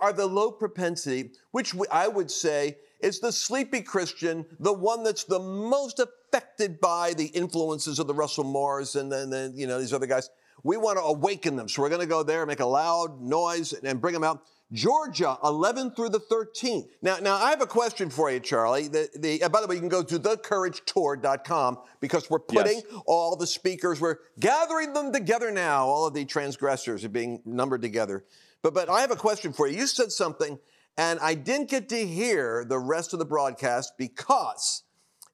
are 0.00 0.12
the 0.12 0.26
low 0.26 0.50
propensity, 0.50 1.32
which 1.50 1.74
we, 1.74 1.86
I 1.88 2.08
would 2.08 2.30
say 2.30 2.76
is 3.00 3.20
the 3.20 3.32
sleepy 3.32 3.82
Christian, 3.82 4.46
the 4.60 4.72
one 4.72 5.02
that's 5.02 5.24
the 5.24 5.40
most 5.40 6.00
affected 6.00 6.80
by 6.80 7.12
the 7.12 7.26
influences 7.26 7.98
of 7.98 8.06
the 8.06 8.14
Russell 8.14 8.44
Moores 8.44 8.94
and 8.94 9.12
then, 9.12 9.30
then 9.30 9.52
you 9.56 9.66
know 9.66 9.78
these 9.80 9.92
other 9.92 10.06
guys. 10.06 10.30
We 10.62 10.76
want 10.78 10.96
to 10.96 11.04
awaken 11.04 11.56
them, 11.56 11.68
so 11.68 11.82
we're 11.82 11.90
going 11.90 12.00
to 12.00 12.06
go 12.06 12.22
there, 12.22 12.46
make 12.46 12.60
a 12.60 12.66
loud 12.66 13.20
noise, 13.20 13.74
and 13.74 14.00
bring 14.00 14.14
them 14.14 14.24
out. 14.24 14.44
Georgia, 14.74 15.38
11 15.44 15.92
through 15.92 16.08
the 16.08 16.18
13th. 16.18 16.88
Now, 17.00 17.18
now 17.22 17.36
I 17.36 17.50
have 17.50 17.62
a 17.62 17.66
question 17.66 18.10
for 18.10 18.28
you, 18.28 18.40
Charlie. 18.40 18.88
The, 18.88 19.08
the, 19.14 19.48
by 19.48 19.60
the 19.60 19.68
way, 19.68 19.76
you 19.76 19.80
can 19.80 19.88
go 19.88 20.02
to 20.02 20.18
thecouragetour.com 20.18 21.78
because 22.00 22.28
we're 22.28 22.40
putting 22.40 22.82
yes. 22.90 23.02
all 23.06 23.36
the 23.36 23.46
speakers, 23.46 24.00
we're 24.00 24.16
gathering 24.40 24.92
them 24.92 25.12
together 25.12 25.52
now. 25.52 25.86
All 25.86 26.08
of 26.08 26.14
the 26.14 26.24
transgressors 26.24 27.04
are 27.04 27.08
being 27.08 27.40
numbered 27.44 27.82
together. 27.82 28.24
But, 28.62 28.74
but 28.74 28.90
I 28.90 29.00
have 29.00 29.12
a 29.12 29.16
question 29.16 29.52
for 29.52 29.68
you. 29.68 29.78
You 29.78 29.86
said 29.86 30.10
something, 30.10 30.58
and 30.98 31.20
I 31.20 31.34
didn't 31.34 31.70
get 31.70 31.88
to 31.90 32.06
hear 32.06 32.64
the 32.68 32.78
rest 32.80 33.12
of 33.12 33.20
the 33.20 33.24
broadcast 33.24 33.92
because 33.96 34.82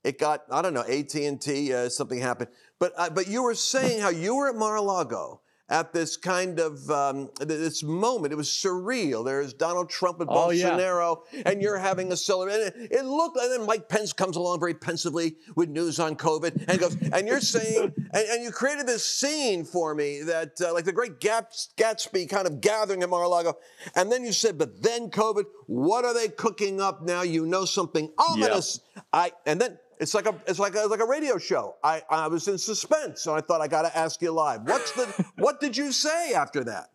it 0.05 0.19
got, 0.19 0.43
I 0.51 0.61
don't 0.61 0.75
know, 0.75 0.85
AT&T, 0.85 1.73
uh, 1.73 1.89
something 1.89 2.19
happened. 2.19 2.51
But, 2.79 2.93
uh, 2.95 3.09
but 3.09 3.27
you 3.27 3.43
were 3.43 3.55
saying 3.55 4.03
how 4.03 4.11
you 4.11 4.37
were 4.37 4.51
at 4.51 4.57
Mar-a-Lago 4.57 5.41
at 5.71 5.93
this 5.93 6.17
kind 6.17 6.59
of 6.59 6.91
um, 6.91 7.31
this 7.41 7.83
moment. 7.83 8.33
It 8.33 8.37
was 8.37 8.49
surreal. 8.49 9.25
There's 9.25 9.55
Donald 9.55 9.89
Trump 9.89 10.21
and 10.21 10.29
oh, 10.29 10.49
Bolsonaro, 10.49 11.21
yeah. 11.33 11.43
and 11.47 11.63
you're 11.63 11.79
having 11.79 12.13
a 12.13 12.17
celebration. 12.17 12.73
It, 12.77 12.93
it 12.93 13.05
looked, 13.05 13.39
and 13.39 13.53
then 13.53 13.67
Mike 13.67 13.89
Pence 13.89 14.13
comes 14.13 14.37
along 14.37 14.61
very 14.61 14.75
pensively 14.75 15.37
with 15.55 15.69
news 15.69 16.01
on 16.01 16.17
COVID, 16.17 16.65
and 16.69 16.79
goes, 16.79 16.97
and 17.13 17.27
you're 17.27 17.41
saying, 17.41 17.93
and, 18.13 18.25
and 18.29 18.43
you 18.43 18.51
created 18.51 18.87
this 18.87 19.05
scene 19.05 19.65
for 19.65 19.95
me 19.95 20.23
that, 20.23 20.61
uh, 20.61 20.73
like 20.73 20.85
the 20.85 20.93
great 20.93 21.21
Gatsby 21.21 22.29
kind 22.29 22.47
of 22.47 22.61
gathering 22.61 23.03
at 23.03 23.09
Mar-a-Lago, 23.09 23.57
and 23.95 24.11
then 24.11 24.25
you 24.25 24.33
said, 24.33 24.59
but 24.59 24.83
then 24.83 25.11
COVID. 25.11 25.45
What 25.67 26.05
are 26.05 26.13
they 26.13 26.27
cooking 26.27 26.81
up 26.81 27.03
now? 27.03 27.23
You 27.23 27.47
know 27.47 27.65
something 27.65 28.11
ominous. 28.19 28.81
Yeah. 28.97 29.03
I 29.13 29.33
and 29.47 29.61
then 29.61 29.79
it's 30.01 30.15
like 30.15 30.27
a 30.27 30.35
it's 30.47 30.59
like 30.59 30.75
a, 30.75 30.81
like 30.81 31.01
a 31.01 31.07
radio 31.07 31.39
show. 31.39 31.77
I, 31.85 32.03
I 32.11 32.27
was 32.27 32.49
in 32.49 32.59
suspense, 32.59 33.21
so 33.21 33.35
I 33.35 33.41
thought 33.41 33.61
I 33.61 33.69
got 33.69 33.83
to 33.83 33.97
ask 33.97 34.21
you 34.23 34.33
live. 34.33 34.63
What's 34.65 34.93
the 34.93 35.27
what 35.37 35.61
did 35.61 35.77
you 35.77 35.93
say 35.93 36.33
after 36.33 36.65
that? 36.65 36.91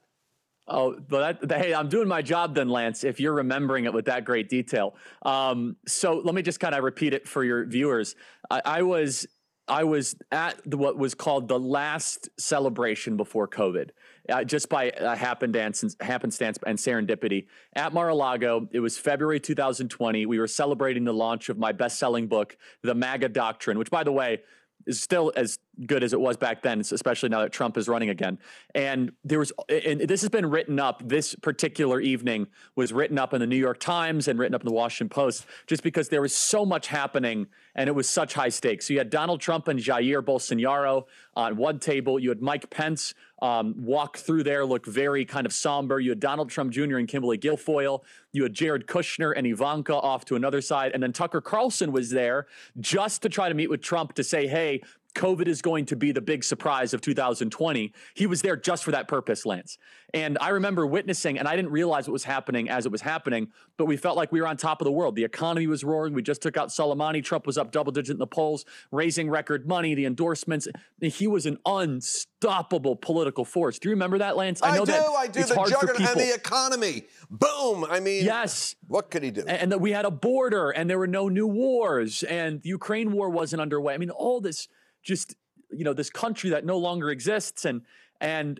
Oh, 0.68 0.98
but 1.08 1.48
that, 1.48 1.62
hey, 1.62 1.76
I'm 1.76 1.90
doing 1.90 2.08
my 2.08 2.24
job 2.24 2.56
then, 2.56 2.70
Lance. 2.70 3.04
If 3.04 3.20
you're 3.20 3.34
remembering 3.34 3.86
it 3.86 3.94
with 3.94 4.06
that 4.06 4.26
great 4.26 4.50
detail, 4.50 4.96
um, 5.22 5.76
so 5.86 6.16
let 6.16 6.34
me 6.34 6.42
just 6.42 6.60
kind 6.60 6.74
of 6.74 6.84
repeat 6.84 7.14
it 7.14 7.28
for 7.28 7.44
your 7.44 7.66
viewers. 7.66 8.16
I, 8.50 8.62
I 8.66 8.82
was 8.82 9.28
I 9.68 9.84
was 9.84 10.16
at 10.32 10.60
the, 10.66 10.78
what 10.78 10.98
was 10.98 11.16
called 11.16 11.48
the 11.48 11.60
last 11.60 12.30
celebration 12.40 13.18
before 13.18 13.48
COVID, 13.48 13.90
uh, 14.30 14.44
just 14.44 14.70
by 14.70 14.92
a 14.96 15.16
happenstance, 15.16 15.96
happenstance 16.00 16.60
and 16.66 16.78
serendipity. 16.78 17.48
At 17.76 17.94
Mar-a-Lago, 17.94 18.68
it 18.72 18.80
was 18.80 18.98
February 18.98 19.40
2020. 19.40 20.26
We 20.28 20.40
were 20.40 20.48
celebrating 20.48 21.04
the 21.04 21.14
launch 21.14 21.50
of 21.50 21.58
my 21.58 21.72
best-selling 21.72 22.28
book, 22.28 22.56
The 22.84 22.94
MAGA 22.94 23.30
Doctrine, 23.30 23.80
which, 23.80 23.90
by 23.90 24.04
the 24.04 24.12
way, 24.12 24.42
is 24.86 25.02
still 25.02 25.32
as 25.36 25.58
good 25.86 26.04
as 26.04 26.14
it 26.14 26.20
was 26.20 26.38
back 26.38 26.62
then, 26.62 26.80
especially 26.80 27.30
now 27.30 27.42
that 27.42 27.52
Trump 27.52 27.78
is 27.78 27.88
running 27.88 28.10
again. 28.10 28.38
And 28.74 29.12
there 29.24 29.40
was, 29.40 29.52
and 29.70 30.02
this 30.02 30.22
has 30.22 30.30
been 30.30 30.46
written 30.46 30.80
up. 30.80 31.02
This 31.08 31.36
particular 31.36 32.00
evening 32.00 32.48
was 32.76 32.94
written 32.94 33.18
up 33.18 33.34
in 33.34 33.40
the 33.40 33.48
New 33.48 33.56
York 33.58 33.80
Times 33.80 34.28
and 34.28 34.40
written 34.40 34.56
up 34.56 34.62
in 34.62 34.68
the 34.68 34.74
Washington 34.74 35.10
Post, 35.10 35.46
just 35.68 35.84
because 35.84 36.10
there 36.10 36.22
was 36.22 36.36
so 36.36 36.66
much 36.66 36.88
happening 36.88 37.48
and 37.76 37.90
it 37.90 37.94
was 37.94 38.08
such 38.08 38.34
high 38.34 38.50
stakes. 38.50 38.88
So 38.88 38.94
you 38.94 39.00
had 39.00 39.10
Donald 39.10 39.42
Trump 39.42 39.68
and 39.68 39.80
Jair 39.80 40.22
Bolsonaro 40.22 41.06
on 41.36 41.58
one 41.58 41.80
table. 41.80 42.20
You 42.20 42.30
had 42.30 42.42
Mike 42.42 42.70
Pence 42.70 43.14
um, 43.42 43.76
walk 43.78 44.18
through 44.18 44.44
there, 44.44 44.66
look 44.66 44.86
very 44.86 45.26
kind 45.26 45.46
of 45.46 45.54
somber. 45.54 46.00
You 46.00 46.12
had 46.12 46.20
Donald 46.20 46.50
Trump 46.50 46.72
Jr. 46.72 46.98
and 46.98 47.08
Kimberly 47.08 47.38
Guilfoyle. 47.38 48.02
You 48.32 48.44
had 48.44 48.54
Jared 48.54 48.88
Kushner 48.88 49.34
and 49.36 49.46
Ivanka 49.46 49.94
off 49.94 50.26
to 50.26 50.36
another 50.36 50.62
side, 50.62 50.92
and 50.94 51.04
then 51.04 51.12
Tucker 51.12 51.42
Carlson 51.42 51.92
was 51.92 52.10
there 52.10 52.48
just 52.80 53.22
to 53.24 53.30
try 53.30 53.50
to 53.50 53.56
meet 53.56 53.70
with 53.70 53.82
Trump 53.82 54.14
to 54.14 54.24
say, 54.24 54.48
"Hey, 54.48 54.82
COVID 55.16 55.48
is 55.48 55.62
going 55.62 55.86
to 55.86 55.96
be 55.96 56.12
the 56.12 56.22
big 56.22 56.44
surprise 56.44 56.94
of 56.94 57.02
2020. 57.02 57.94
He 58.14 58.28
was 58.28 58.42
there 58.42 58.56
just 58.56 58.84
for 58.84 58.92
that 58.92 59.08
purpose, 59.08 59.46
Lance. 59.46 59.78
And 60.14 60.38
I 60.40 60.50
remember 60.50 60.86
witnessing, 60.86 61.40
and 61.40 61.48
I 61.48 61.56
didn't 61.56 61.72
realize 61.72 62.08
what 62.08 62.14
was 62.14 62.24
happening 62.24 62.70
as 62.70 62.86
it 62.86 62.92
was 62.92 63.02
happening, 63.02 63.50
but 63.78 63.86
we 63.86 63.98
felt 63.98 64.16
like 64.16 64.32
we 64.32 64.40
were 64.40 64.48
on 64.48 64.56
top 64.56 64.80
of 64.80 64.86
the 64.86 64.92
world. 64.92 65.16
The 65.16 65.24
economy 65.24 65.68
was 65.68 65.84
roaring. 65.84 66.14
We 66.14 66.22
just 66.22 66.42
took 66.42 66.56
out 66.56 66.70
Soleimani. 66.70 67.24
Trump 67.24 67.46
was 67.48 67.58
up 67.58 67.72
double 67.72 67.92
digit 67.92 68.14
in 68.14 68.20
the 68.20 68.28
polls, 68.28 68.66
raising 68.92 69.30
record 69.30 69.68
money, 69.68 69.96
the 69.96 70.06
endorsements. 70.06 70.68
He 71.02 71.28
was 71.28 71.46
an 71.46 71.58
unstoppable 71.66 72.96
political 72.96 73.44
force. 73.44 73.80
Do 73.80 73.90
you 73.90 73.96
remember 73.96 74.20
that, 74.20 74.38
Lance? 74.38 74.62
I 74.64 74.76
know 74.76 74.84
I 74.84 74.86
do. 74.86 74.92
That 74.92 75.10
I 75.10 75.28
do. 75.28 75.40
It's 75.40 75.50
the 75.50 75.56
hard 75.56 75.70
juggernaut 75.70 76.00
and 76.00 76.20
the 76.20 76.34
economy. 76.34 77.04
Boom. 77.30 77.86
I 77.90 78.00
mean, 78.00 78.24
yes. 78.24 78.76
What 78.88 79.12
could 79.12 79.24
he 79.24 79.32
do? 79.32 79.42
And, 79.42 79.50
and 79.50 79.72
that 79.72 79.82
we 79.82 79.92
had 79.92 80.06
a 80.06 80.12
border, 80.12 80.70
and 80.70 80.90
there 80.90 81.00
were 81.00 81.08
no 81.08 81.28
new 81.28 81.48
wars, 81.48 82.24
and 82.24 82.62
the 82.62 82.70
Ukraine 82.70 83.12
war 83.12 83.30
wasn't 83.30 83.62
underway. 83.62 83.94
I 83.94 83.98
mean, 83.98 84.12
all 84.12 84.40
this 84.40 84.68
just 85.06 85.36
you 85.72 85.86
know 85.86 85.94
this 85.94 86.10
country 86.10 86.50
that 86.50 86.66
no 86.66 86.78
longer 86.78 87.10
exists. 87.10 87.64
And 87.64 87.84
and 88.20 88.60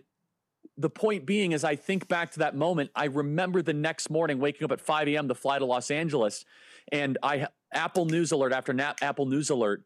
the 0.78 0.90
point 0.90 1.24
being 1.24 1.52
is 1.52 1.64
i 1.64 1.74
think 1.74 2.06
back 2.06 2.32
to 2.32 2.40
that 2.40 2.54
moment 2.54 2.90
i 2.94 3.06
remember 3.06 3.62
the 3.62 3.72
next 3.72 4.10
morning 4.10 4.38
waking 4.38 4.64
up 4.64 4.72
at 4.72 4.80
5 4.80 5.08
a.m 5.08 5.28
to 5.28 5.34
fly 5.34 5.58
to 5.58 5.64
los 5.64 5.90
angeles. 5.90 6.44
And 6.92 7.18
i 7.22 7.48
apple 7.72 8.06
news 8.06 8.32
alert 8.32 8.52
after 8.52 8.72
nap 8.72 8.98
apple 9.02 9.26
news 9.26 9.50
alert 9.50 9.84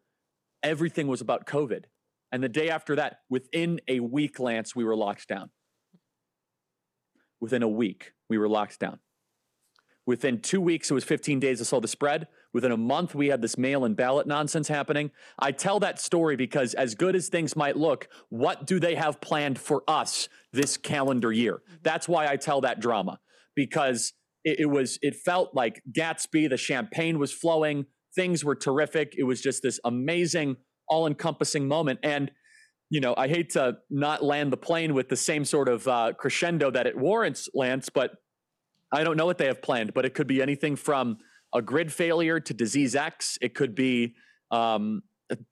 everything 0.62 1.06
was 1.06 1.20
about 1.20 1.46
covid. 1.46 1.84
And 2.32 2.42
the 2.42 2.48
day 2.48 2.70
after 2.70 2.96
that 2.96 3.20
within 3.28 3.80
a 3.88 4.00
week 4.00 4.38
lance 4.38 4.76
we 4.76 4.84
were 4.84 4.96
locked 4.96 5.26
down. 5.28 5.50
Within 7.40 7.62
a 7.62 7.68
week 7.68 8.12
we 8.28 8.38
were 8.38 8.48
locked 8.48 8.78
down. 8.78 8.98
Within 10.06 10.40
two 10.40 10.60
weeks 10.60 10.90
it 10.90 10.94
was 10.94 11.04
15 11.04 11.40
days 11.40 11.58
to 11.58 11.64
slow 11.64 11.80
the 11.80 11.88
spread 11.88 12.26
Within 12.52 12.72
a 12.72 12.76
month, 12.76 13.14
we 13.14 13.28
had 13.28 13.42
this 13.42 13.56
mail 13.56 13.84
in 13.84 13.94
ballot 13.94 14.26
nonsense 14.26 14.66
happening. 14.68 15.10
I 15.38 15.52
tell 15.52 15.78
that 15.80 16.00
story 16.00 16.36
because, 16.36 16.74
as 16.74 16.94
good 16.94 17.14
as 17.14 17.28
things 17.28 17.54
might 17.54 17.76
look, 17.76 18.08
what 18.28 18.66
do 18.66 18.80
they 18.80 18.96
have 18.96 19.20
planned 19.20 19.58
for 19.58 19.84
us 19.86 20.28
this 20.52 20.76
calendar 20.76 21.30
year? 21.30 21.62
That's 21.82 22.08
why 22.08 22.26
I 22.26 22.36
tell 22.36 22.60
that 22.62 22.80
drama 22.80 23.20
because 23.54 24.12
it, 24.44 24.60
it 24.60 24.66
was, 24.66 24.98
it 25.02 25.14
felt 25.14 25.54
like 25.54 25.82
Gatsby, 25.92 26.48
the 26.48 26.56
champagne 26.56 27.18
was 27.18 27.32
flowing, 27.32 27.86
things 28.14 28.44
were 28.44 28.56
terrific. 28.56 29.14
It 29.16 29.24
was 29.24 29.40
just 29.40 29.62
this 29.62 29.78
amazing, 29.84 30.56
all 30.88 31.06
encompassing 31.06 31.68
moment. 31.68 32.00
And 32.02 32.30
you 32.90 33.00
know, 33.00 33.14
I 33.16 33.28
hate 33.28 33.50
to 33.50 33.78
not 33.88 34.22
land 34.22 34.52
the 34.52 34.56
plane 34.56 34.94
with 34.94 35.08
the 35.08 35.16
same 35.16 35.44
sort 35.44 35.68
of 35.68 35.86
uh, 35.86 36.12
crescendo 36.18 36.72
that 36.72 36.88
it 36.88 36.98
warrants, 36.98 37.48
Lance, 37.54 37.88
but 37.88 38.10
I 38.92 39.04
don't 39.04 39.16
know 39.16 39.26
what 39.26 39.38
they 39.38 39.46
have 39.46 39.62
planned, 39.62 39.94
but 39.94 40.04
it 40.04 40.12
could 40.12 40.26
be 40.26 40.42
anything 40.42 40.74
from 40.74 41.18
a 41.54 41.62
grid 41.62 41.92
failure 41.92 42.40
to 42.40 42.54
disease 42.54 42.94
X. 42.94 43.38
It 43.40 43.54
could 43.54 43.74
be 43.74 44.14
um, 44.50 45.02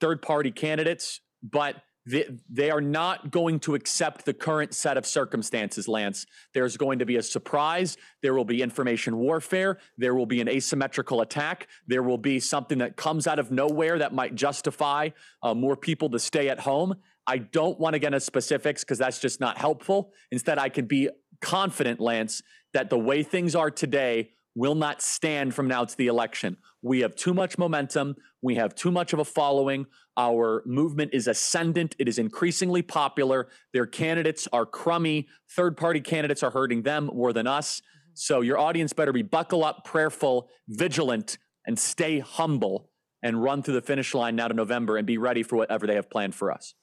third 0.01 0.23
party 0.23 0.51
candidates, 0.51 1.21
but 1.43 1.77
they, 2.07 2.27
they 2.49 2.71
are 2.71 2.81
not 2.81 3.31
going 3.31 3.61
to 3.61 3.75
accept 3.75 4.25
the 4.25 4.33
current 4.33 4.73
set 4.75 4.97
of 4.97 5.05
circumstances, 5.05 5.87
Lance. 5.89 6.25
There's 6.55 6.77
going 6.79 7.01
to 7.01 7.07
be 7.07 7.17
a 7.17 7.23
surprise. 7.23 7.99
There 8.23 8.35
will 8.35 8.47
be 8.47 8.63
information 8.63 9.19
warfare. 9.19 9.79
There 9.99 10.15
will 10.15 10.25
be 10.25 10.41
an 10.41 10.49
asymmetrical 10.49 11.21
attack. 11.21 11.69
There 11.87 12.03
will 12.03 12.17
be 12.17 12.41
something 12.41 12.79
that 12.79 12.97
comes 12.97 13.27
out 13.27 13.39
of 13.39 13.51
nowhere 13.51 13.99
that 13.99 14.15
might 14.15 14.35
justify 14.35 15.11
uh, 15.43 15.53
more 15.53 15.77
people 15.77 16.09
to 16.11 16.19
stay 16.19 16.49
at 16.49 16.61
home. 16.61 16.95
I 17.27 17.39
don't 17.39 17.79
want 17.79 17.93
to 17.93 17.99
get 17.99 18.09
into 18.15 18.21
specifics 18.21 18.85
because 18.85 18.97
that's 18.97 19.19
just 19.19 19.39
not 19.39 19.59
helpful. 19.59 20.13
Instead, 20.31 20.59
I 20.59 20.71
can 20.71 20.87
be 20.87 21.11
confident, 21.43 22.01
Lance, 22.01 22.43
that 22.73 22.89
the 22.89 22.99
way 22.99 23.23
things 23.23 23.55
are 23.55 23.71
today 23.71 24.31
will 24.59 24.75
not 24.75 25.01
stand 25.01 25.55
from 25.55 25.69
now 25.69 25.85
to 25.85 25.97
the 25.97 26.09
election. 26.09 26.57
We 26.83 27.01
have 27.01 27.15
too 27.15 27.33
much 27.33 27.59
momentum. 27.59 28.17
We 28.43 28.57
have 28.57 28.75
too 28.75 28.91
much 28.91 29.13
of 29.13 29.21
a 29.21 29.25
following. 29.25 29.87
Our 30.17 30.65
movement 30.67 31.15
is 31.15 31.29
ascendant. 31.29 31.95
It 32.01 32.09
is 32.09 32.19
increasingly 32.19 32.83
popular. 32.83 33.51
Their 33.73 33.87
candidates 33.87 34.49
are 34.53 34.67
crummy. 34.67 35.29
Third 35.55 35.77
party 35.77 36.01
candidates 36.01 36.43
are 36.43 36.51
hurting 36.51 36.83
them 36.83 37.09
more 37.15 37.33
than 37.33 37.47
us. 37.47 37.81
So 38.15 38.41
your 38.41 38.59
audience 38.59 38.93
better 38.93 39.13
be 39.13 39.23
buckle 39.23 39.63
up, 39.63 39.85
prayerful, 39.85 40.49
vigilant, 40.67 41.39
and 41.65 41.79
stay 41.79 42.19
humble 42.19 42.91
and 43.23 43.41
run 43.41 43.63
through 43.63 43.75
the 43.75 43.83
finish 43.83 44.13
line 44.13 44.35
now 44.35 44.49
to 44.49 44.55
November 44.55 44.97
and 44.97 45.07
be 45.07 45.19
ready 45.19 45.45
for 45.45 45.55
whatever 45.55 45.87
they 45.87 45.95
have 45.95 46.11
planned 46.11 46.35
for 46.35 46.51
us. 46.51 46.75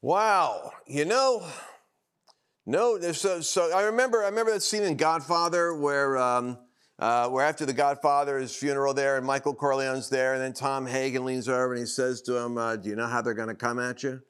Wow. 0.00 0.72
You 0.86 1.04
know, 1.04 1.46
no, 2.64 2.98
so, 3.12 3.42
so 3.42 3.76
I 3.76 3.82
remember 3.82 4.22
I 4.22 4.28
remember 4.28 4.52
that 4.52 4.62
scene 4.62 4.84
in 4.84 4.96
Godfather 4.96 5.74
where 5.74 6.16
um, 6.16 6.56
uh, 7.00 7.28
where 7.28 7.44
after 7.44 7.64
the 7.64 7.72
Godfather's 7.72 8.54
funeral 8.54 8.92
there, 8.92 9.16
and 9.16 9.26
Michael 9.26 9.54
Corleone's 9.54 10.10
there, 10.10 10.34
and 10.34 10.42
then 10.42 10.52
Tom 10.52 10.86
Hagen 10.86 11.24
leans 11.24 11.48
over 11.48 11.72
and 11.72 11.80
he 11.80 11.86
says 11.86 12.20
to 12.22 12.36
him, 12.36 12.58
uh, 12.58 12.76
"Do 12.76 12.90
you 12.90 12.94
know 12.94 13.06
how 13.06 13.22
they're 13.22 13.34
going 13.34 13.48
to 13.48 13.54
come 13.54 13.78
at 13.78 14.02
you?" 14.02 14.20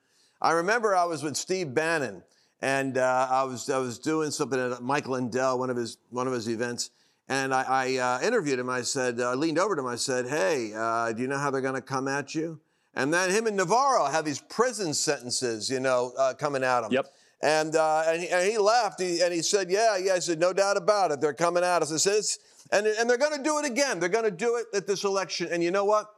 I 0.41 0.53
remember 0.53 0.95
I 0.95 1.05
was 1.05 1.23
with 1.25 1.37
Steve 1.37 1.75
Bannon, 1.75 2.23
and 2.63 2.97
uh, 2.97 3.27
I 3.29 3.43
was 3.43 3.69
I 3.69 3.79
was 3.79 3.99
doing 3.99 4.31
something 4.31 4.59
at 4.59 4.83
Mike 4.83 5.09
Lindell, 5.09 5.59
one 5.59 5.69
of 5.69 5.77
his 5.77 5.99
one 6.11 6.29
of 6.29 6.33
his 6.33 6.49
events, 6.49 6.91
and 7.29 7.53
I, 7.53 7.65
I 7.69 7.97
uh, 7.97 8.21
interviewed 8.23 8.61
him. 8.61 8.71
I 8.71 8.83
said, 8.83 9.21
I 9.21 9.35
leaned 9.35 9.59
over 9.59 9.75
to 9.75 9.83
him. 9.83 9.89
I 9.89 9.97
said, 9.97 10.29
"Hey, 10.29 10.73
uh, 10.75 11.13
do 11.13 11.23
you 11.23 11.29
know 11.29 11.39
how 11.39 11.51
they're 11.51 11.61
going 11.61 11.75
to 11.75 11.83
come 11.83 12.07
at 12.07 12.37
you?" 12.37 12.61
And 12.95 13.13
then 13.13 13.31
him 13.31 13.47
and 13.47 13.57
Navarro 13.57 14.07
have 14.07 14.25
these 14.25 14.41
prison 14.41 14.95
sentences, 14.95 15.69
you 15.71 15.81
know, 15.81 16.13
uh, 16.17 16.35
coming 16.35 16.63
at 16.63 16.85
him. 16.85 16.93
Yep. 16.93 17.07
And, 17.43 17.75
and 17.75 18.21
he, 18.21 18.29
and, 18.29 18.51
he, 18.51 18.59
laughed 18.59 19.01
he, 19.01 19.23
and 19.23 19.33
he 19.33 19.43
said, 19.43 19.71
Yeah, 19.71 19.97
yeah. 19.97 20.15
I 20.15 20.19
said, 20.19 20.39
No 20.39 20.53
doubt 20.53 20.77
about 20.77 21.11
it. 21.11 21.21
They're 21.21 21.33
coming 21.33 21.63
at 21.63 21.83
us. 21.83 21.93
I 21.93 21.97
said, 21.97 22.23
and, 22.73 22.87
and 22.87 23.09
they're 23.09 23.19
going 23.19 23.37
to 23.37 23.43
do 23.43 23.59
it 23.59 23.67
again. 23.67 24.01
They're 24.01 24.09
going 24.09 24.25
to 24.25 24.31
do 24.31 24.57
it 24.57 24.67
at 24.75 24.87
this 24.87 25.05
election. 25.05 25.49
And 25.51 25.63
you 25.63 25.71
know 25.71 25.85
what? 25.85 26.11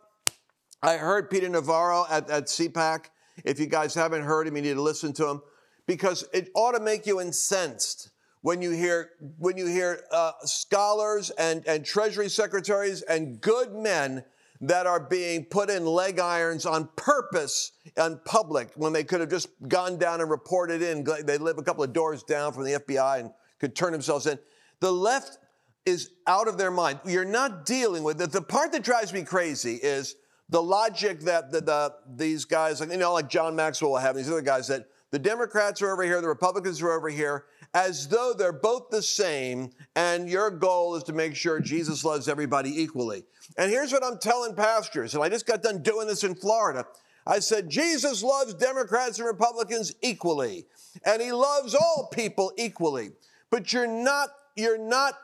I 0.83 0.97
heard 0.97 1.31
Peter 1.31 1.49
Navarro 1.49 2.05
at, 2.11 2.29
at 2.29 2.45
CPAC. 2.47 3.07
If 3.45 3.61
you 3.61 3.67
guys 3.67 3.95
haven't 3.95 4.23
heard 4.23 4.47
him, 4.47 4.57
you 4.57 4.63
need 4.63 4.75
to 4.75 4.83
listen 4.83 5.13
to 5.15 5.29
him 5.29 5.43
because 5.87 6.29
it 6.33 6.51
ought 6.55 6.73
to 6.73 6.81
make 6.81 7.07
you 7.07 7.21
incensed 7.21 8.11
when 8.43 8.61
you 8.61 8.73
hear 8.73 9.11
when 9.39 9.57
you 9.57 9.67
hear 9.67 10.05
uh, 10.11 10.33
scholars 10.45 11.31
and, 11.31 11.67
and 11.67 11.85
treasury 11.85 12.29
secretaries 12.29 13.03
and 13.03 13.41
good 13.41 13.73
men 13.73 14.25
that 14.61 14.87
are 14.87 15.01
being 15.01 15.45
put 15.45 15.71
in 15.71 15.85
leg 15.85 16.21
irons 16.21 16.67
on 16.67 16.89
purpose 16.97 17.73
in 17.97 18.21
public 18.25 18.71
when 18.77 18.93
they 18.93 19.03
could 19.03 19.21
have 19.21 19.31
just 19.31 19.49
gone 19.69 19.99
down 19.99 20.21
and 20.21 20.31
reported 20.31 20.83
in. 20.83 21.05
They 21.25 21.39
live 21.39 21.59
a 21.59 21.63
couple 21.63 21.83
of 21.83 21.93
doors 21.93 22.23
down 22.23 22.53
from 22.53 22.65
the 22.65 22.73
FBI 22.73 23.21
and 23.21 23.31
could 23.59 23.75
turn 23.75 23.93
themselves 23.93 24.27
in. 24.27 24.39
The 24.81 24.93
left 24.93 25.39
is 25.85 26.11
out 26.27 26.49
of 26.49 26.59
their 26.59 26.71
mind. 26.71 27.01
You're 27.05 27.25
not 27.25 27.67
dealing 27.67 28.03
with 28.03 28.21
it. 28.21 28.33
The 28.33 28.43
part 28.43 28.73
that 28.73 28.83
drives 28.83 29.13
me 29.13 29.23
crazy 29.23 29.77
is 29.77 30.17
the 30.49 30.63
logic 30.63 31.21
that 31.21 31.51
the, 31.51 31.61
the, 31.61 31.95
these 32.17 32.45
guys, 32.45 32.81
you 32.81 32.97
know, 32.97 33.15
like 33.15 33.29
John 33.29 33.57
Maxwell 33.57 33.93
will 33.93 33.99
have, 33.99 34.17
these 34.17 34.31
other 34.31 34.43
guys, 34.43 34.69
that 34.69 34.87
the 35.11 35.19
Democrats 35.19 35.83
are 35.83 35.91
over 35.93 36.03
here, 36.03 36.21
the 36.21 36.29
Republicans 36.29 36.81
are 36.83 36.93
over 36.93 37.09
here, 37.09 37.47
as 37.75 38.09
though 38.09 38.35
they're 38.37 38.53
both 38.53 38.91
the 38.91 39.03
same, 39.03 39.71
and 39.97 40.29
your 40.29 40.51
goal 40.51 40.95
is 40.95 41.03
to 41.05 41.13
make 41.13 41.35
sure 41.35 41.59
Jesus 41.59 42.05
loves 42.05 42.29
everybody 42.29 42.83
equally. 42.83 43.25
And 43.57 43.71
here's 43.71 43.93
what 43.93 44.05
I'm 44.05 44.19
telling 44.19 44.55
pastors, 44.55 45.15
and 45.15 45.23
I 45.23 45.29
just 45.29 45.47
got 45.47 45.63
done 45.63 45.83
doing 45.83 46.07
this 46.07 46.25
in 46.25 46.35
Florida. 46.35 46.87
I 47.27 47.39
said, 47.39 47.69
Jesus 47.69 48.23
loves 48.23 48.55
Democrats 48.55 49.19
and 49.19 49.27
Republicans 49.27 49.95
equally, 50.03 50.65
and 51.05 51.23
he 51.23 51.33
loves 51.33 51.75
all 51.75 52.09
people 52.13 52.53
equally. 52.57 53.13
But 53.51 53.73
you're 53.73 53.87
not, 53.87 54.31
you're 54.57 54.79
not 54.79 55.15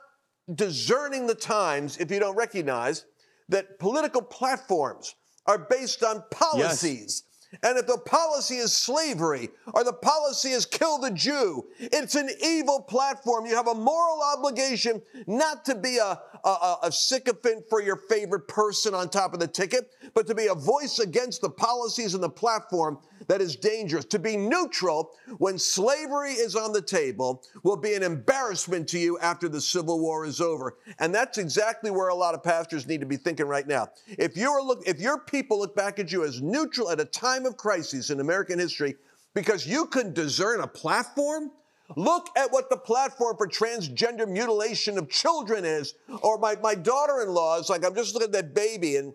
discerning 0.54 1.26
the 1.26 1.34
times 1.34 1.98
if 1.98 2.10
you 2.10 2.18
don't 2.18 2.36
recognize 2.36 3.04
that 3.48 3.78
political 3.78 4.22
platforms 4.22 5.14
are 5.46 5.58
based 5.58 6.02
on 6.02 6.22
policies. 6.30 7.24
Yes. 7.24 7.37
And 7.62 7.78
if 7.78 7.86
the 7.86 7.98
policy 7.98 8.56
is 8.56 8.72
slavery 8.72 9.48
or 9.72 9.82
the 9.82 9.92
policy 9.92 10.50
is 10.50 10.66
kill 10.66 10.98
the 10.98 11.10
Jew, 11.10 11.66
it's 11.78 12.14
an 12.14 12.28
evil 12.44 12.82
platform. 12.82 13.46
You 13.46 13.56
have 13.56 13.68
a 13.68 13.74
moral 13.74 14.20
obligation 14.22 15.00
not 15.26 15.64
to 15.64 15.74
be 15.74 15.96
a, 15.96 16.20
a, 16.44 16.76
a, 16.84 16.92
sycophant 16.92 17.64
for 17.70 17.80
your 17.80 17.96
favorite 17.96 18.48
person 18.48 18.94
on 18.94 19.08
top 19.08 19.32
of 19.32 19.40
the 19.40 19.46
ticket, 19.46 19.94
but 20.14 20.26
to 20.26 20.34
be 20.34 20.48
a 20.48 20.54
voice 20.54 20.98
against 20.98 21.40
the 21.40 21.48
policies 21.48 22.12
and 22.14 22.22
the 22.22 22.28
platform 22.28 22.98
that 23.28 23.40
is 23.40 23.56
dangerous. 23.56 24.04
To 24.06 24.18
be 24.18 24.36
neutral 24.36 25.12
when 25.38 25.58
slavery 25.58 26.32
is 26.32 26.54
on 26.54 26.72
the 26.72 26.82
table 26.82 27.42
will 27.62 27.76
be 27.76 27.94
an 27.94 28.02
embarrassment 28.02 28.88
to 28.88 28.98
you 28.98 29.18
after 29.20 29.48
the 29.48 29.60
Civil 29.60 30.00
War 30.00 30.24
is 30.24 30.40
over. 30.40 30.76
And 30.98 31.14
that's 31.14 31.38
exactly 31.38 31.90
where 31.90 32.08
a 32.08 32.14
lot 32.14 32.34
of 32.34 32.42
pastors 32.42 32.86
need 32.86 33.00
to 33.00 33.06
be 33.06 33.16
thinking 33.16 33.46
right 33.46 33.66
now. 33.66 33.88
If 34.06 34.36
you're 34.36 34.62
look, 34.62 34.86
if 34.86 35.00
your 35.00 35.18
people 35.18 35.58
look 35.58 35.74
back 35.74 35.98
at 35.98 36.12
you 36.12 36.24
as 36.24 36.40
neutral 36.40 36.90
at 36.90 37.00
a 37.00 37.04
time 37.04 37.37
of 37.46 37.56
crises 37.56 38.10
in 38.10 38.20
American 38.20 38.58
history, 38.58 38.96
because 39.34 39.66
you 39.66 39.86
can 39.86 40.12
discern 40.12 40.60
a 40.60 40.66
platform, 40.66 41.50
Look 41.96 42.28
at 42.36 42.52
what 42.52 42.68
the 42.68 42.76
platform 42.76 43.36
for 43.36 43.48
transgender 43.48 44.28
mutilation 44.28 44.98
of 44.98 45.08
children 45.08 45.64
is. 45.64 45.94
Or 46.22 46.38
my, 46.38 46.56
my 46.56 46.74
daughter 46.74 47.22
in 47.22 47.30
law 47.30 47.58
is 47.58 47.70
like, 47.70 47.84
I'm 47.84 47.94
just 47.94 48.14
looking 48.14 48.26
at 48.26 48.32
that 48.32 48.54
baby 48.54 48.96
and 48.96 49.14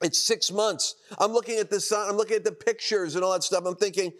it's 0.00 0.22
six 0.22 0.52
months. 0.52 0.94
I'm 1.18 1.32
looking 1.32 1.58
at 1.58 1.70
this, 1.70 1.90
I'm 1.90 2.16
looking 2.16 2.36
at 2.36 2.44
the 2.44 2.52
pictures 2.52 3.16
and 3.16 3.24
all 3.24 3.32
that 3.32 3.42
stuff. 3.42 3.64
I'm 3.66 3.76
thinking, 3.76 4.12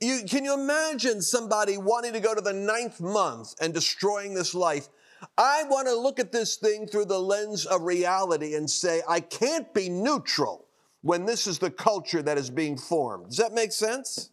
you, 0.00 0.20
can 0.28 0.44
you 0.44 0.54
imagine 0.54 1.22
somebody 1.22 1.78
wanting 1.78 2.12
to 2.12 2.20
go 2.20 2.34
to 2.34 2.40
the 2.40 2.52
ninth 2.52 3.00
month 3.00 3.54
and 3.60 3.72
destroying 3.72 4.34
this 4.34 4.54
life? 4.54 4.88
I 5.36 5.64
want 5.64 5.86
to 5.86 5.94
look 5.94 6.18
at 6.18 6.32
this 6.32 6.56
thing 6.56 6.86
through 6.86 7.06
the 7.06 7.18
lens 7.18 7.66
of 7.66 7.82
reality 7.82 8.54
and 8.54 8.68
say, 8.68 9.02
I 9.08 9.20
can't 9.20 9.72
be 9.72 9.88
neutral 9.88 10.66
when 11.02 11.24
this 11.24 11.46
is 11.46 11.58
the 11.58 11.70
culture 11.70 12.22
that 12.22 12.38
is 12.38 12.50
being 12.50 12.76
formed. 12.76 13.28
Does 13.28 13.38
that 13.38 13.52
make 13.52 13.72
sense? 13.72 14.30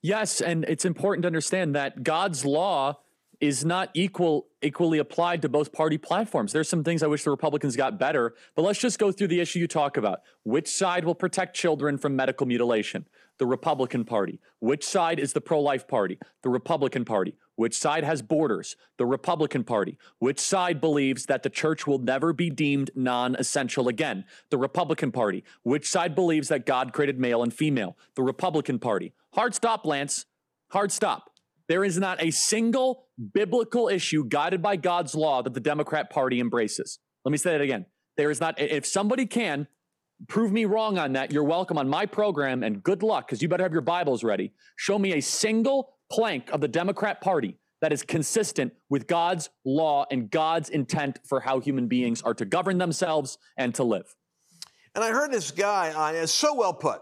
Yes, 0.00 0.40
and 0.40 0.64
it's 0.64 0.84
important 0.84 1.22
to 1.22 1.28
understand 1.28 1.74
that 1.76 2.02
God's 2.02 2.44
law 2.44 2.98
is 3.40 3.64
not 3.64 3.90
equal 3.94 4.46
equally 4.62 4.98
applied 4.98 5.42
to 5.42 5.48
both 5.48 5.72
party 5.72 5.98
platforms. 5.98 6.52
There's 6.52 6.68
some 6.68 6.84
things 6.84 7.02
I 7.02 7.08
wish 7.08 7.24
the 7.24 7.30
Republicans 7.30 7.74
got 7.74 7.98
better, 7.98 8.34
but 8.54 8.62
let's 8.62 8.78
just 8.78 9.00
go 9.00 9.10
through 9.10 9.28
the 9.28 9.40
issue 9.40 9.58
you 9.58 9.66
talk 9.66 9.96
about. 9.96 10.20
Which 10.44 10.68
side 10.68 11.04
will 11.04 11.16
protect 11.16 11.56
children 11.56 11.98
from 11.98 12.14
medical 12.14 12.46
mutilation? 12.46 13.06
The 13.38 13.46
Republican 13.46 14.04
Party. 14.04 14.38
Which 14.60 14.84
side 14.84 15.18
is 15.18 15.32
the 15.32 15.40
pro-life 15.40 15.88
party? 15.88 16.18
The 16.42 16.50
Republican 16.50 17.04
Party. 17.04 17.34
Which 17.56 17.78
side 17.78 18.04
has 18.04 18.22
borders? 18.22 18.76
The 18.98 19.06
Republican 19.06 19.64
Party. 19.64 19.98
Which 20.18 20.40
side 20.40 20.80
believes 20.80 21.26
that 21.26 21.42
the 21.42 21.50
church 21.50 21.86
will 21.86 21.98
never 21.98 22.32
be 22.32 22.50
deemed 22.50 22.90
non-essential 22.94 23.88
again? 23.88 24.24
The 24.50 24.58
Republican 24.58 25.12
Party. 25.12 25.44
Which 25.62 25.88
side 25.88 26.14
believes 26.14 26.48
that 26.48 26.66
God 26.66 26.92
created 26.92 27.18
male 27.18 27.42
and 27.42 27.52
female? 27.52 27.96
The 28.16 28.22
Republican 28.22 28.78
Party. 28.78 29.12
Hard 29.34 29.54
stop, 29.54 29.86
Lance. 29.86 30.26
Hard 30.70 30.90
stop. 30.92 31.30
There 31.68 31.84
is 31.84 31.98
not 31.98 32.22
a 32.22 32.30
single 32.30 33.04
biblical 33.32 33.88
issue 33.88 34.24
guided 34.24 34.62
by 34.62 34.76
God's 34.76 35.14
law 35.14 35.42
that 35.42 35.54
the 35.54 35.60
Democrat 35.60 36.10
Party 36.10 36.40
embraces. 36.40 36.98
Let 37.24 37.32
me 37.32 37.38
say 37.38 37.52
that 37.52 37.60
again. 37.60 37.86
There 38.16 38.30
is 38.30 38.40
not, 38.40 38.60
if 38.60 38.84
somebody 38.84 39.26
can 39.26 39.68
prove 40.28 40.52
me 40.52 40.64
wrong 40.64 40.98
on 40.98 41.12
that, 41.12 41.32
you're 41.32 41.44
welcome 41.44 41.78
on 41.78 41.88
my 41.88 42.06
program 42.06 42.62
and 42.62 42.82
good 42.82 43.02
luck 43.02 43.26
because 43.26 43.42
you 43.42 43.48
better 43.48 43.62
have 43.62 43.72
your 43.72 43.80
Bibles 43.80 44.24
ready. 44.24 44.52
Show 44.76 44.98
me 44.98 45.14
a 45.14 45.20
single 45.20 45.94
plank 46.12 46.50
of 46.50 46.60
the 46.60 46.68
Democrat 46.68 47.20
Party 47.20 47.58
that 47.80 47.92
is 47.92 48.02
consistent 48.02 48.72
with 48.88 49.06
God's 49.06 49.50
law 49.64 50.06
and 50.10 50.30
God's 50.30 50.68
intent 50.68 51.18
for 51.24 51.40
how 51.40 51.58
human 51.58 51.88
beings 51.88 52.22
are 52.22 52.34
to 52.34 52.44
govern 52.44 52.78
themselves 52.78 53.38
and 53.56 53.74
to 53.74 53.82
live. 53.82 54.14
And 54.94 55.02
I 55.02 55.10
heard 55.10 55.32
this 55.32 55.50
guy 55.50 55.92
on 55.92 56.14
it's 56.14 56.30
so 56.30 56.54
well 56.54 56.74
put. 56.74 57.00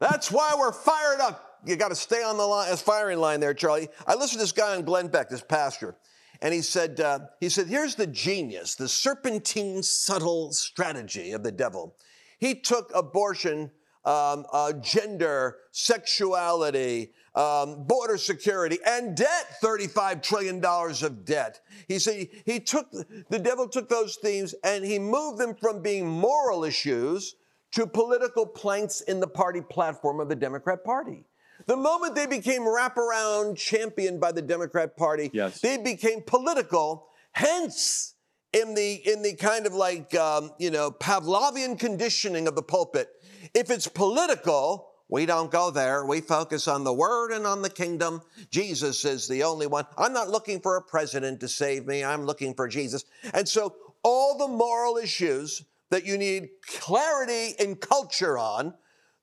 That's 0.00 0.30
why 0.32 0.54
we're 0.58 0.72
fired 0.72 1.20
up 1.20 1.48
you 1.64 1.76
got 1.76 1.88
to 1.88 1.94
stay 1.94 2.22
on 2.22 2.36
the 2.36 2.46
line, 2.46 2.70
as 2.70 2.80
firing 2.80 3.18
line 3.18 3.40
there, 3.40 3.54
Charlie. 3.54 3.88
I 4.06 4.14
listened 4.14 4.38
to 4.38 4.44
this 4.44 4.52
guy 4.52 4.76
on 4.76 4.82
Glenn 4.82 5.08
Beck, 5.08 5.28
this 5.28 5.42
pastor, 5.42 5.96
and 6.40 6.54
he 6.54 6.62
said, 6.62 7.00
uh, 7.00 7.20
he 7.40 7.48
said, 7.48 7.66
here's 7.66 7.94
the 7.94 8.06
genius, 8.06 8.74
the 8.76 8.88
serpentine, 8.88 9.82
subtle 9.82 10.52
strategy 10.52 11.32
of 11.32 11.42
the 11.42 11.52
devil. 11.52 11.96
He 12.38 12.54
took 12.54 12.92
abortion, 12.94 13.72
um, 14.04 14.46
uh, 14.52 14.72
gender, 14.74 15.56
sexuality, 15.72 17.12
um, 17.38 17.84
border 17.84 18.18
security, 18.18 18.78
and 18.84 19.16
debt, 19.16 19.46
$35 19.62 20.22
trillion 20.22 20.62
of 20.64 21.24
debt. 21.24 21.60
He 21.86 22.00
said 22.00 22.26
he, 22.44 22.58
took, 22.58 22.90
the 22.90 23.38
devil 23.38 23.68
took 23.68 23.88
those 23.88 24.16
themes 24.16 24.56
and 24.64 24.84
he 24.84 24.98
moved 24.98 25.38
them 25.38 25.54
from 25.54 25.80
being 25.80 26.08
moral 26.08 26.64
issues 26.64 27.36
to 27.72 27.86
political 27.86 28.44
planks 28.44 29.02
in 29.02 29.20
the 29.20 29.28
party 29.28 29.60
platform 29.60 30.18
of 30.18 30.28
the 30.28 30.34
Democrat 30.34 30.82
Party. 30.84 31.26
The 31.66 31.76
moment 31.76 32.16
they 32.16 32.26
became 32.26 32.62
wraparound 32.62 33.56
championed 33.56 34.20
by 34.20 34.32
the 34.32 34.42
Democrat 34.42 34.96
Party, 34.96 35.30
yes. 35.32 35.60
they 35.60 35.76
became 35.76 36.22
political. 36.26 37.06
Hence, 37.32 38.14
in 38.52 38.74
the 38.74 38.94
in 38.94 39.22
the 39.22 39.34
kind 39.34 39.66
of 39.66 39.74
like 39.74 40.14
um, 40.14 40.50
you 40.58 40.70
know 40.70 40.90
Pavlovian 40.90 41.78
conditioning 41.78 42.48
of 42.48 42.54
the 42.54 42.62
pulpit, 42.62 43.08
if 43.54 43.70
it's 43.70 43.86
political, 43.86 44.87
we 45.08 45.24
don't 45.24 45.50
go 45.50 45.70
there. 45.70 46.04
We 46.04 46.20
focus 46.20 46.68
on 46.68 46.84
the 46.84 46.92
word 46.92 47.32
and 47.32 47.46
on 47.46 47.62
the 47.62 47.70
kingdom. 47.70 48.20
Jesus 48.50 49.04
is 49.04 49.26
the 49.26 49.42
only 49.42 49.66
one. 49.66 49.86
I'm 49.96 50.12
not 50.12 50.28
looking 50.28 50.60
for 50.60 50.76
a 50.76 50.82
president 50.82 51.40
to 51.40 51.48
save 51.48 51.86
me. 51.86 52.04
I'm 52.04 52.24
looking 52.24 52.54
for 52.54 52.68
Jesus. 52.68 53.04
And 53.32 53.48
so 53.48 53.74
all 54.02 54.36
the 54.36 54.48
moral 54.48 54.98
issues 54.98 55.64
that 55.90 56.04
you 56.04 56.18
need 56.18 56.50
clarity 56.66 57.54
in 57.58 57.76
culture 57.76 58.36
on, 58.36 58.74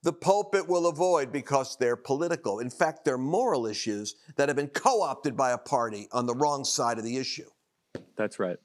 the 0.01 0.13
pulpit 0.13 0.67
will 0.67 0.87
avoid 0.87 1.31
because 1.31 1.77
they're 1.77 1.95
political. 1.95 2.59
In 2.59 2.69
fact, 2.69 3.05
they're 3.05 3.17
moral 3.17 3.67
issues 3.67 4.15
that 4.37 4.49
have 4.49 4.55
been 4.55 4.67
co 4.67 5.01
opted 5.01 5.37
by 5.37 5.51
a 5.51 5.57
party 5.57 6.07
on 6.11 6.25
the 6.25 6.35
wrong 6.35 6.63
side 6.63 6.97
of 6.97 7.03
the 7.03 7.17
issue. 7.17 7.49
That's 8.17 8.39
right. 8.39 8.57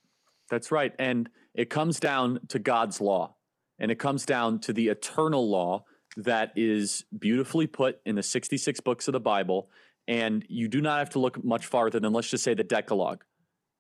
That's 0.51 0.73
right. 0.73 0.93
And 0.99 1.29
it 1.55 1.71
comes 1.71 2.01
down 2.01 2.41
to 2.49 2.59
God's 2.59 3.01
law, 3.01 3.37
and 3.79 3.91
it 3.91 3.99
comes 3.99 4.25
down 4.27 4.61
to 4.61 4.73
the 4.73 4.89
eternal 4.89 5.49
law 5.49 5.85
that 6.17 6.53
is 6.57 7.05
beautifully 7.17 7.67
put 7.67 8.01
in 8.05 8.17
the 8.17 8.23
66 8.23 8.81
books 8.81 9.09
of 9.09 9.13
the 9.13 9.21
Bible. 9.21 9.71
And 10.09 10.45
you 10.49 10.69
do 10.69 10.81
not 10.81 10.99
have 10.99 11.11
to 11.11 11.19
look 11.19 11.43
much 11.45 11.67
farther 11.67 12.01
than, 12.01 12.13
let's 12.13 12.31
just 12.31 12.43
say, 12.43 12.55
the 12.55 12.65
Decalogue. 12.65 13.25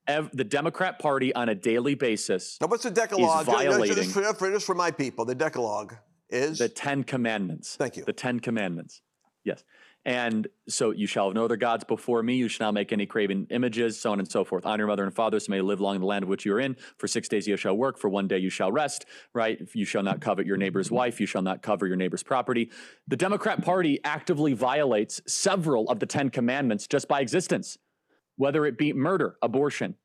Ev- 0.06 0.30
the 0.32 0.44
Democrat 0.44 0.98
Party 0.98 1.34
on 1.34 1.48
a 1.48 1.54
daily 1.54 1.94
basis. 1.94 2.56
Now, 2.60 2.68
what's 2.68 2.84
the 2.84 2.90
Decalogue? 2.90 3.40
Is 3.40 3.46
violating 3.46 3.96
just, 3.96 4.12
for, 4.12 4.22
for, 4.34 4.50
just 4.50 4.66
for 4.66 4.74
my 4.74 4.90
people, 4.90 5.24
the 5.24 5.34
Decalogue 5.34 5.96
is 6.28 6.58
the 6.58 6.68
Ten 6.68 7.04
Commandments. 7.04 7.76
Thank 7.76 7.96
you. 7.96 8.04
The 8.04 8.12
Ten 8.12 8.40
Commandments. 8.40 9.02
Yes. 9.44 9.64
And 10.04 10.48
so 10.66 10.92
you 10.92 11.06
shall 11.06 11.26
have 11.26 11.34
no 11.34 11.44
other 11.44 11.56
gods 11.56 11.84
before 11.84 12.22
me. 12.22 12.36
You 12.36 12.48
shall 12.48 12.68
not 12.68 12.74
make 12.74 12.92
any 12.92 13.04
craven 13.04 13.46
images, 13.50 14.00
so 14.00 14.12
on 14.12 14.18
and 14.18 14.30
so 14.30 14.44
forth. 14.44 14.64
Honor 14.64 14.82
your 14.82 14.88
mother 14.88 15.04
and 15.04 15.14
father, 15.14 15.38
so 15.38 15.50
may 15.50 15.58
you 15.58 15.62
live 15.62 15.80
long 15.80 15.96
in 15.96 16.00
the 16.00 16.06
land 16.06 16.24
which 16.24 16.46
you 16.46 16.54
are 16.54 16.60
in. 16.60 16.76
For 16.96 17.06
six 17.06 17.28
days 17.28 17.46
you 17.46 17.56
shall 17.56 17.76
work, 17.76 17.98
for 17.98 18.08
one 18.08 18.26
day 18.26 18.38
you 18.38 18.48
shall 18.48 18.72
rest, 18.72 19.04
right? 19.34 19.58
You 19.74 19.84
shall 19.84 20.02
not 20.02 20.20
covet 20.22 20.46
your 20.46 20.56
neighbor's 20.56 20.90
wife. 20.90 21.20
You 21.20 21.26
shall 21.26 21.42
not 21.42 21.62
cover 21.62 21.86
your 21.86 21.96
neighbor's 21.96 22.22
property. 22.22 22.70
The 23.08 23.16
Democrat 23.16 23.62
Party 23.62 24.00
actively 24.02 24.54
violates 24.54 25.20
several 25.26 25.88
of 25.90 26.00
the 26.00 26.06
Ten 26.06 26.30
Commandments 26.30 26.86
just 26.86 27.06
by 27.06 27.20
existence, 27.20 27.76
whether 28.36 28.64
it 28.64 28.78
be 28.78 28.94
murder, 28.94 29.36
abortion, 29.42 29.96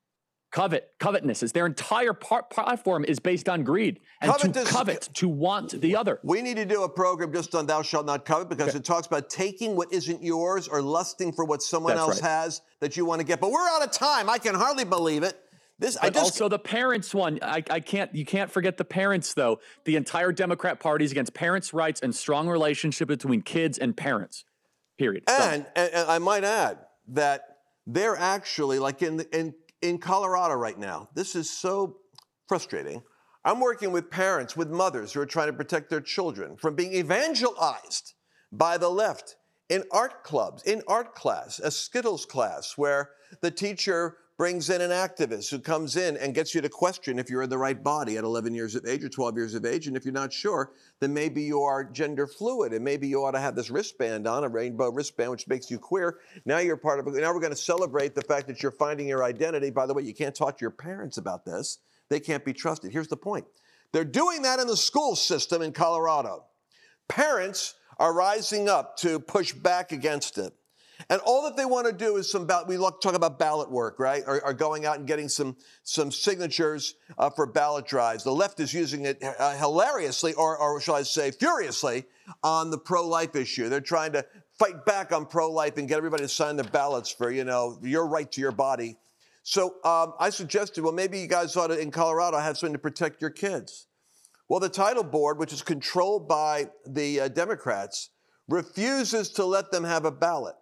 covet 0.55 0.93
covetousness 0.99 1.51
their 1.51 1.65
entire 1.65 2.13
platform 2.13 3.03
is 3.03 3.19
based 3.19 3.49
on 3.49 3.61
greed 3.61 3.99
and 4.21 4.31
Covetous, 4.31 4.63
to 4.63 4.73
covet 4.73 5.09
to 5.13 5.27
want 5.27 5.81
the 5.81 5.97
other 5.97 6.21
we 6.23 6.41
need 6.41 6.55
to 6.55 6.63
do 6.63 6.83
a 6.83 6.89
program 6.89 7.33
just 7.33 7.53
on 7.53 7.65
thou 7.65 7.81
shalt 7.81 8.05
not 8.05 8.23
covet 8.23 8.47
because 8.47 8.69
okay. 8.69 8.77
it 8.77 8.85
talks 8.85 9.05
about 9.05 9.29
taking 9.29 9.75
what 9.75 9.91
isn't 9.91 10.23
yours 10.23 10.69
or 10.69 10.81
lusting 10.81 11.33
for 11.33 11.43
what 11.43 11.61
someone 11.61 11.95
That's 11.95 12.07
else 12.07 12.21
right. 12.21 12.29
has 12.29 12.61
that 12.79 12.95
you 12.95 13.03
want 13.03 13.19
to 13.19 13.27
get 13.27 13.41
but 13.41 13.51
we're 13.51 13.67
out 13.67 13.83
of 13.83 13.91
time 13.91 14.29
i 14.29 14.37
can 14.37 14.55
hardly 14.55 14.85
believe 14.85 15.23
it 15.23 15.37
this, 15.77 15.97
but 15.97 16.05
I 16.05 16.09
just, 16.09 16.23
also 16.23 16.47
the 16.47 16.57
parents 16.57 17.13
one. 17.13 17.37
I, 17.41 17.61
I 17.69 17.81
can't. 17.81 18.15
You 18.15 18.23
can't 18.23 18.49
forget 18.49 18.77
the 18.77 18.85
parents 18.85 19.33
though. 19.33 19.59
The 19.83 19.97
entire 19.97 20.31
Democrat 20.31 20.79
Party 20.79 21.03
is 21.03 21.11
against 21.11 21.33
parents' 21.33 21.73
rights 21.73 21.99
and 21.99 22.15
strong 22.15 22.47
relationship 22.47 23.09
between 23.09 23.41
kids 23.41 23.77
and 23.77 23.97
parents. 23.97 24.45
Period. 24.97 25.25
And, 25.27 25.65
and, 25.75 25.93
and 25.93 26.09
I 26.09 26.19
might 26.19 26.45
add 26.45 26.77
that 27.09 27.57
they're 27.85 28.15
actually 28.15 28.79
like 28.79 29.01
in 29.01 29.19
in 29.33 29.53
in 29.89 29.97
Colorado 29.97 30.55
right 30.55 30.77
now. 30.77 31.09
This 31.13 31.35
is 31.35 31.49
so 31.49 31.97
frustrating. 32.47 33.03
I'm 33.43 33.59
working 33.59 33.91
with 33.91 34.09
parents, 34.09 34.57
with 34.57 34.69
mothers 34.69 35.13
who 35.13 35.21
are 35.21 35.25
trying 35.25 35.47
to 35.47 35.53
protect 35.53 35.89
their 35.89 36.01
children 36.01 36.57
from 36.57 36.75
being 36.75 36.93
evangelized 36.93 38.13
by 38.51 38.77
the 38.77 38.89
left 38.89 39.35
in 39.69 39.83
art 39.91 40.23
clubs, 40.23 40.63
in 40.63 40.81
art 40.87 41.15
class, 41.15 41.59
a 41.59 41.71
Skittles 41.71 42.25
class, 42.25 42.73
where 42.77 43.11
the 43.41 43.51
teacher 43.51 44.17
brings 44.37 44.69
in 44.69 44.81
an 44.81 44.91
activist 44.91 45.49
who 45.49 45.59
comes 45.59 45.95
in 45.95 46.17
and 46.17 46.35
gets 46.35 46.53
you 46.53 46.59
to 46.59 46.67
question 46.67 47.17
if 47.17 47.29
you're 47.29 47.43
in 47.43 47.49
the 47.49 47.57
right 47.57 47.81
body 47.81 48.17
at 48.17 48.23
11 48.23 48.53
years 48.53 48.75
of 48.75 48.85
age 48.85 49.03
or 49.03 49.09
12 49.09 49.37
years 49.37 49.55
of 49.55 49.65
age. 49.65 49.87
And 49.87 49.95
if 49.95 50.03
you're 50.03 50.13
not 50.13 50.33
sure, 50.33 50.73
then 50.99 51.13
maybe 51.13 51.41
you 51.41 51.61
are 51.61 51.85
gender 51.85 52.27
fluid 52.27 52.73
and 52.73 52.83
maybe 52.83 53.07
you 53.07 53.23
ought 53.23 53.31
to 53.31 53.39
have 53.39 53.55
this 53.55 53.69
wristband 53.69 54.27
on, 54.27 54.43
a 54.43 54.49
rainbow 54.49 54.89
wristband, 54.89 55.31
which 55.31 55.47
makes 55.47 55.71
you 55.71 55.79
queer. 55.79 56.19
Now 56.45 56.57
you're 56.57 56.75
part 56.75 56.99
of 56.99 57.07
it. 57.07 57.13
Now 57.13 57.33
we're 57.33 57.39
going 57.39 57.53
to 57.53 57.57
celebrate 57.57 58.13
the 58.13 58.23
fact 58.23 58.47
that 58.47 58.61
you're 58.61 58.71
finding 58.71 59.07
your 59.07 59.23
identity. 59.23 59.69
By 59.69 59.85
the 59.85 59.93
way, 59.93 60.03
you 60.03 60.13
can't 60.13 60.35
talk 60.35 60.57
to 60.57 60.61
your 60.61 60.71
parents 60.71 61.17
about 61.17 61.45
this, 61.45 61.79
they 62.09 62.19
can't 62.19 62.43
be 62.43 62.53
trusted. 62.53 62.91
Here's 62.91 63.07
the 63.07 63.17
point 63.17 63.45
they're 63.93 64.03
doing 64.03 64.41
that 64.41 64.59
in 64.59 64.67
the 64.67 64.77
school 64.77 65.15
system 65.15 65.61
in 65.61 65.71
Colorado. 65.71 66.43
Parents 67.07 67.75
are 67.97 68.13
rising 68.13 68.67
up 68.67 68.97
to 68.97 69.19
push 69.19 69.53
back 69.53 69.93
against 69.93 70.37
it. 70.37 70.53
And 71.09 71.21
all 71.25 71.43
that 71.43 71.57
they 71.57 71.65
want 71.65 71.87
to 71.87 71.93
do 71.93 72.17
is 72.17 72.31
some 72.31 72.45
ballot, 72.45 72.67
we 72.67 72.77
talk 72.77 73.13
about 73.13 73.37
ballot 73.37 73.69
work, 73.69 73.99
right? 73.99 74.23
Or, 74.25 74.43
or 74.45 74.53
going 74.53 74.85
out 74.85 74.97
and 74.97 75.07
getting 75.07 75.29
some, 75.29 75.55
some 75.83 76.11
signatures 76.11 76.95
uh, 77.17 77.29
for 77.29 77.45
ballot 77.45 77.85
drives. 77.85 78.23
The 78.23 78.31
left 78.31 78.59
is 78.59 78.73
using 78.73 79.05
it 79.05 79.21
uh, 79.23 79.55
hilariously, 79.57 80.33
or, 80.33 80.57
or 80.57 80.79
shall 80.79 80.95
I 80.95 81.03
say 81.03 81.31
furiously, 81.31 82.05
on 82.43 82.71
the 82.71 82.77
pro-life 82.77 83.35
issue. 83.35 83.69
They're 83.69 83.81
trying 83.81 84.13
to 84.13 84.25
fight 84.57 84.85
back 84.85 85.11
on 85.11 85.25
pro-life 85.25 85.77
and 85.77 85.87
get 85.87 85.97
everybody 85.97 86.23
to 86.23 86.29
sign 86.29 86.55
their 86.55 86.65
ballots 86.65 87.11
for, 87.11 87.29
you 87.29 87.43
know, 87.43 87.77
your 87.83 88.07
right 88.07 88.31
to 88.31 88.41
your 88.41 88.53
body. 88.53 88.97
So 89.43 89.75
um, 89.83 90.13
I 90.19 90.31
suggested, 90.31 90.83
well, 90.83 90.93
maybe 90.93 91.19
you 91.19 91.27
guys 91.27 91.55
ought 91.55 91.67
to, 91.67 91.79
in 91.79 91.91
Colorado, 91.91 92.39
have 92.39 92.57
something 92.57 92.73
to 92.73 92.79
protect 92.79 93.21
your 93.21 93.29
kids. 93.29 93.87
Well, 94.47 94.59
the 94.59 94.69
title 94.69 95.03
board, 95.03 95.37
which 95.37 95.53
is 95.53 95.61
controlled 95.61 96.27
by 96.27 96.69
the 96.87 97.21
uh, 97.21 97.27
Democrats, 97.27 98.09
refuses 98.47 99.29
to 99.31 99.45
let 99.45 99.71
them 99.71 99.83
have 99.83 100.05
a 100.05 100.11
ballot 100.11 100.55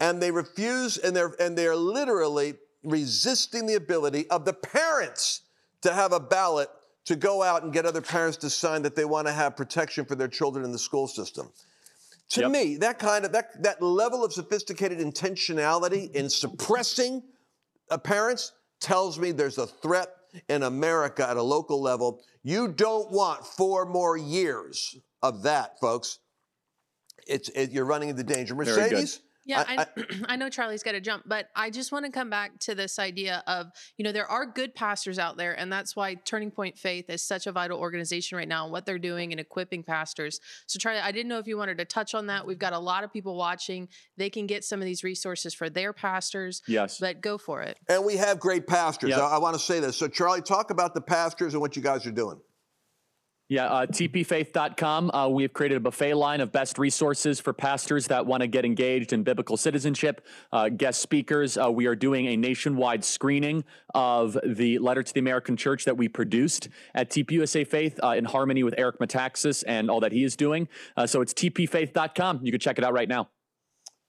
and 0.00 0.20
they 0.20 0.30
refuse 0.30 0.98
and 0.98 1.14
they're 1.14 1.34
and 1.40 1.56
they're 1.56 1.76
literally 1.76 2.54
resisting 2.82 3.66
the 3.66 3.74
ability 3.74 4.28
of 4.30 4.44
the 4.44 4.52
parents 4.52 5.42
to 5.82 5.92
have 5.92 6.12
a 6.12 6.20
ballot 6.20 6.68
to 7.04 7.16
go 7.16 7.42
out 7.42 7.62
and 7.62 7.72
get 7.72 7.86
other 7.86 8.02
parents 8.02 8.36
to 8.38 8.50
sign 8.50 8.82
that 8.82 8.96
they 8.96 9.04
want 9.04 9.26
to 9.26 9.32
have 9.32 9.56
protection 9.56 10.04
for 10.04 10.14
their 10.14 10.28
children 10.28 10.64
in 10.64 10.72
the 10.72 10.78
school 10.78 11.06
system. 11.06 11.50
To 12.30 12.42
yep. 12.42 12.50
me, 12.50 12.76
that 12.78 12.98
kind 12.98 13.24
of 13.24 13.32
that 13.32 13.62
that 13.62 13.80
level 13.80 14.24
of 14.24 14.32
sophisticated 14.32 14.98
intentionality 14.98 16.12
in 16.12 16.28
suppressing 16.28 17.22
parents 18.02 18.52
tells 18.80 19.18
me 19.18 19.30
there's 19.30 19.58
a 19.58 19.66
threat 19.66 20.08
in 20.48 20.64
America 20.64 21.28
at 21.28 21.36
a 21.36 21.42
local 21.42 21.80
level. 21.80 22.22
You 22.42 22.68
don't 22.68 23.10
want 23.12 23.46
four 23.46 23.86
more 23.86 24.16
years 24.16 24.96
of 25.22 25.42
that, 25.44 25.78
folks. 25.80 26.18
It's 27.26 27.48
it, 27.50 27.70
you're 27.70 27.84
running 27.84 28.08
into 28.08 28.24
danger. 28.24 28.54
Mercedes, 28.54 29.20
yeah, 29.46 29.64
I, 29.66 29.76
I, 29.76 29.86
I, 30.30 30.36
know 30.36 30.48
Charlie's 30.48 30.82
got 30.82 30.92
to 30.92 31.00
jump, 31.00 31.22
but 31.26 31.48
I 31.54 31.70
just 31.70 31.92
want 31.92 32.04
to 32.04 32.10
come 32.10 32.28
back 32.28 32.58
to 32.60 32.74
this 32.74 32.98
idea 32.98 33.44
of, 33.46 33.70
you 33.96 34.04
know, 34.04 34.12
there 34.12 34.28
are 34.30 34.44
good 34.44 34.74
pastors 34.74 35.18
out 35.18 35.36
there, 35.36 35.58
and 35.58 35.72
that's 35.72 35.94
why 35.94 36.14
Turning 36.14 36.50
Point 36.50 36.76
Faith 36.76 37.08
is 37.08 37.22
such 37.22 37.46
a 37.46 37.52
vital 37.52 37.78
organization 37.78 38.36
right 38.36 38.48
now 38.48 38.64
and 38.64 38.72
what 38.72 38.86
they're 38.86 38.98
doing 38.98 39.32
and 39.32 39.40
equipping 39.40 39.84
pastors. 39.84 40.40
So, 40.66 40.78
Charlie, 40.78 41.00
I 41.00 41.12
didn't 41.12 41.28
know 41.28 41.38
if 41.38 41.46
you 41.46 41.56
wanted 41.56 41.78
to 41.78 41.84
touch 41.84 42.14
on 42.14 42.26
that. 42.26 42.46
We've 42.46 42.58
got 42.58 42.72
a 42.72 42.78
lot 42.78 43.04
of 43.04 43.12
people 43.12 43.36
watching. 43.36 43.88
They 44.16 44.30
can 44.30 44.46
get 44.46 44.64
some 44.64 44.80
of 44.80 44.84
these 44.84 45.04
resources 45.04 45.54
for 45.54 45.70
their 45.70 45.92
pastors. 45.92 46.62
Yes. 46.66 46.98
But 46.98 47.20
go 47.20 47.38
for 47.38 47.62
it. 47.62 47.78
And 47.88 48.04
we 48.04 48.16
have 48.16 48.40
great 48.40 48.66
pastors. 48.66 49.10
Yep. 49.10 49.20
I, 49.20 49.36
I 49.36 49.38
want 49.38 49.54
to 49.54 49.60
say 49.60 49.78
this. 49.78 49.96
So, 49.96 50.08
Charlie, 50.08 50.42
talk 50.42 50.70
about 50.70 50.94
the 50.94 51.00
pastors 51.00 51.54
and 51.54 51.60
what 51.60 51.76
you 51.76 51.82
guys 51.82 52.04
are 52.06 52.10
doing. 52.12 52.40
Yeah, 53.48 53.66
uh, 53.66 53.86
tpfaith.com. 53.86 55.10
Uh, 55.12 55.28
we 55.28 55.44
have 55.44 55.52
created 55.52 55.76
a 55.76 55.80
buffet 55.80 56.14
line 56.14 56.40
of 56.40 56.50
best 56.50 56.78
resources 56.78 57.38
for 57.38 57.52
pastors 57.52 58.08
that 58.08 58.26
want 58.26 58.40
to 58.40 58.48
get 58.48 58.64
engaged 58.64 59.12
in 59.12 59.22
biblical 59.22 59.56
citizenship. 59.56 60.26
Uh, 60.52 60.68
guest 60.68 61.00
speakers. 61.00 61.56
Uh, 61.56 61.70
we 61.70 61.86
are 61.86 61.94
doing 61.94 62.26
a 62.26 62.36
nationwide 62.36 63.04
screening 63.04 63.62
of 63.94 64.36
the 64.44 64.78
letter 64.80 65.04
to 65.04 65.14
the 65.14 65.20
American 65.20 65.56
Church 65.56 65.84
that 65.84 65.96
we 65.96 66.08
produced 66.08 66.68
at 66.92 67.08
TPUSA 67.08 67.68
Faith 67.68 68.00
uh, 68.02 68.08
in 68.10 68.24
harmony 68.24 68.64
with 68.64 68.74
Eric 68.76 68.98
Metaxas 68.98 69.62
and 69.64 69.88
all 69.90 70.00
that 70.00 70.10
he 70.10 70.24
is 70.24 70.34
doing. 70.34 70.68
Uh, 70.96 71.06
so 71.06 71.20
it's 71.20 71.32
tpfaith.com. 71.32 72.40
You 72.42 72.50
can 72.50 72.58
check 72.58 72.78
it 72.78 72.84
out 72.84 72.94
right 72.94 73.08
now. 73.08 73.28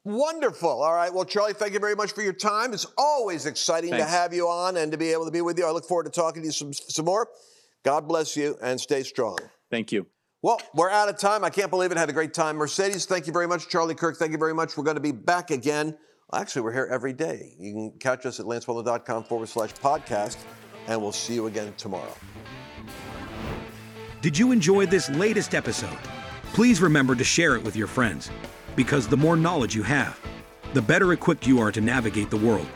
Wonderful. 0.04 0.82
All 0.82 0.94
right. 0.94 1.14
Well, 1.14 1.26
Charlie, 1.26 1.54
thank 1.54 1.74
you 1.74 1.80
very 1.80 1.96
much 1.96 2.14
for 2.14 2.24
your 2.24 2.34
time. 2.34 2.74
It's 2.74 2.88
always 2.98 3.46
exciting 3.46 3.92
Thanks. 3.92 4.06
to 4.06 4.10
have 4.10 4.34
you 4.34 4.48
on 4.48 4.78
and 4.78 4.92
to 4.94 4.98
be 4.98 5.12
able 5.12 5.26
to 5.26 5.32
be 5.32 5.42
with 5.42 5.60
you. 5.60 5.68
I 5.68 5.72
look 5.72 5.86
forward 5.86 6.06
to 6.06 6.10
talking 6.10 6.42
to 6.42 6.48
you 6.48 6.52
some, 6.52 6.74
some 6.74 7.06
more. 7.06 7.28
God 7.88 8.06
bless 8.06 8.36
you 8.36 8.58
and 8.62 8.82
stay 8.82 9.02
strong. 9.02 9.38
Thank 9.72 9.94
you. 9.94 10.08
Well, 10.42 10.60
we're 10.76 10.90
out 10.90 11.08
of 11.08 11.18
time. 11.18 11.46
I 11.46 11.50
can't 11.50 11.70
believe 11.70 11.90
it. 11.90 11.98
Had 11.98 12.10
a 12.10 12.14
great 12.14 12.34
time. 12.34 12.58
Mercedes, 12.58 13.06
thank 13.06 13.28
you 13.28 13.32
very 13.32 13.48
much. 13.48 13.70
Charlie 13.70 13.96
Kirk, 13.96 14.18
thank 14.18 14.34
you 14.34 14.38
very 14.38 14.54
much. 14.54 14.76
We're 14.76 14.84
going 14.84 14.98
to 14.98 15.02
be 15.02 15.14
back 15.14 15.52
again. 15.52 15.98
Well, 16.30 16.42
actually, 16.42 16.64
we're 16.64 16.74
here 16.74 16.90
every 16.92 17.14
day. 17.14 17.54
You 17.58 17.72
can 17.72 17.92
catch 17.98 18.26
us 18.26 18.42
at 18.42 18.46
lancewallnau.com 18.46 19.24
forward 19.24 19.48
slash 19.48 19.74
podcast, 19.76 20.36
and 20.90 21.02
we'll 21.02 21.14
see 21.14 21.36
you 21.36 21.48
again 21.48 21.74
tomorrow. 21.78 22.12
Did 24.22 24.38
you 24.38 24.52
enjoy 24.52 24.86
this 24.86 25.10
latest 25.12 25.56
episode? 25.56 25.98
Please 26.52 26.82
remember 26.82 27.16
to 27.16 27.24
share 27.24 27.56
it 27.56 27.64
with 27.64 27.78
your 27.78 27.88
friends. 27.88 28.30
Because 28.76 29.08
the 29.08 29.16
more 29.16 29.38
knowledge 29.38 29.74
you 29.74 29.84
have, 29.84 30.20
the 30.74 30.82
better 30.82 31.14
equipped 31.14 31.48
you 31.48 31.62
are 31.62 31.72
to 31.72 31.80
navigate 31.80 32.32
the 32.32 32.36
world 32.36 32.68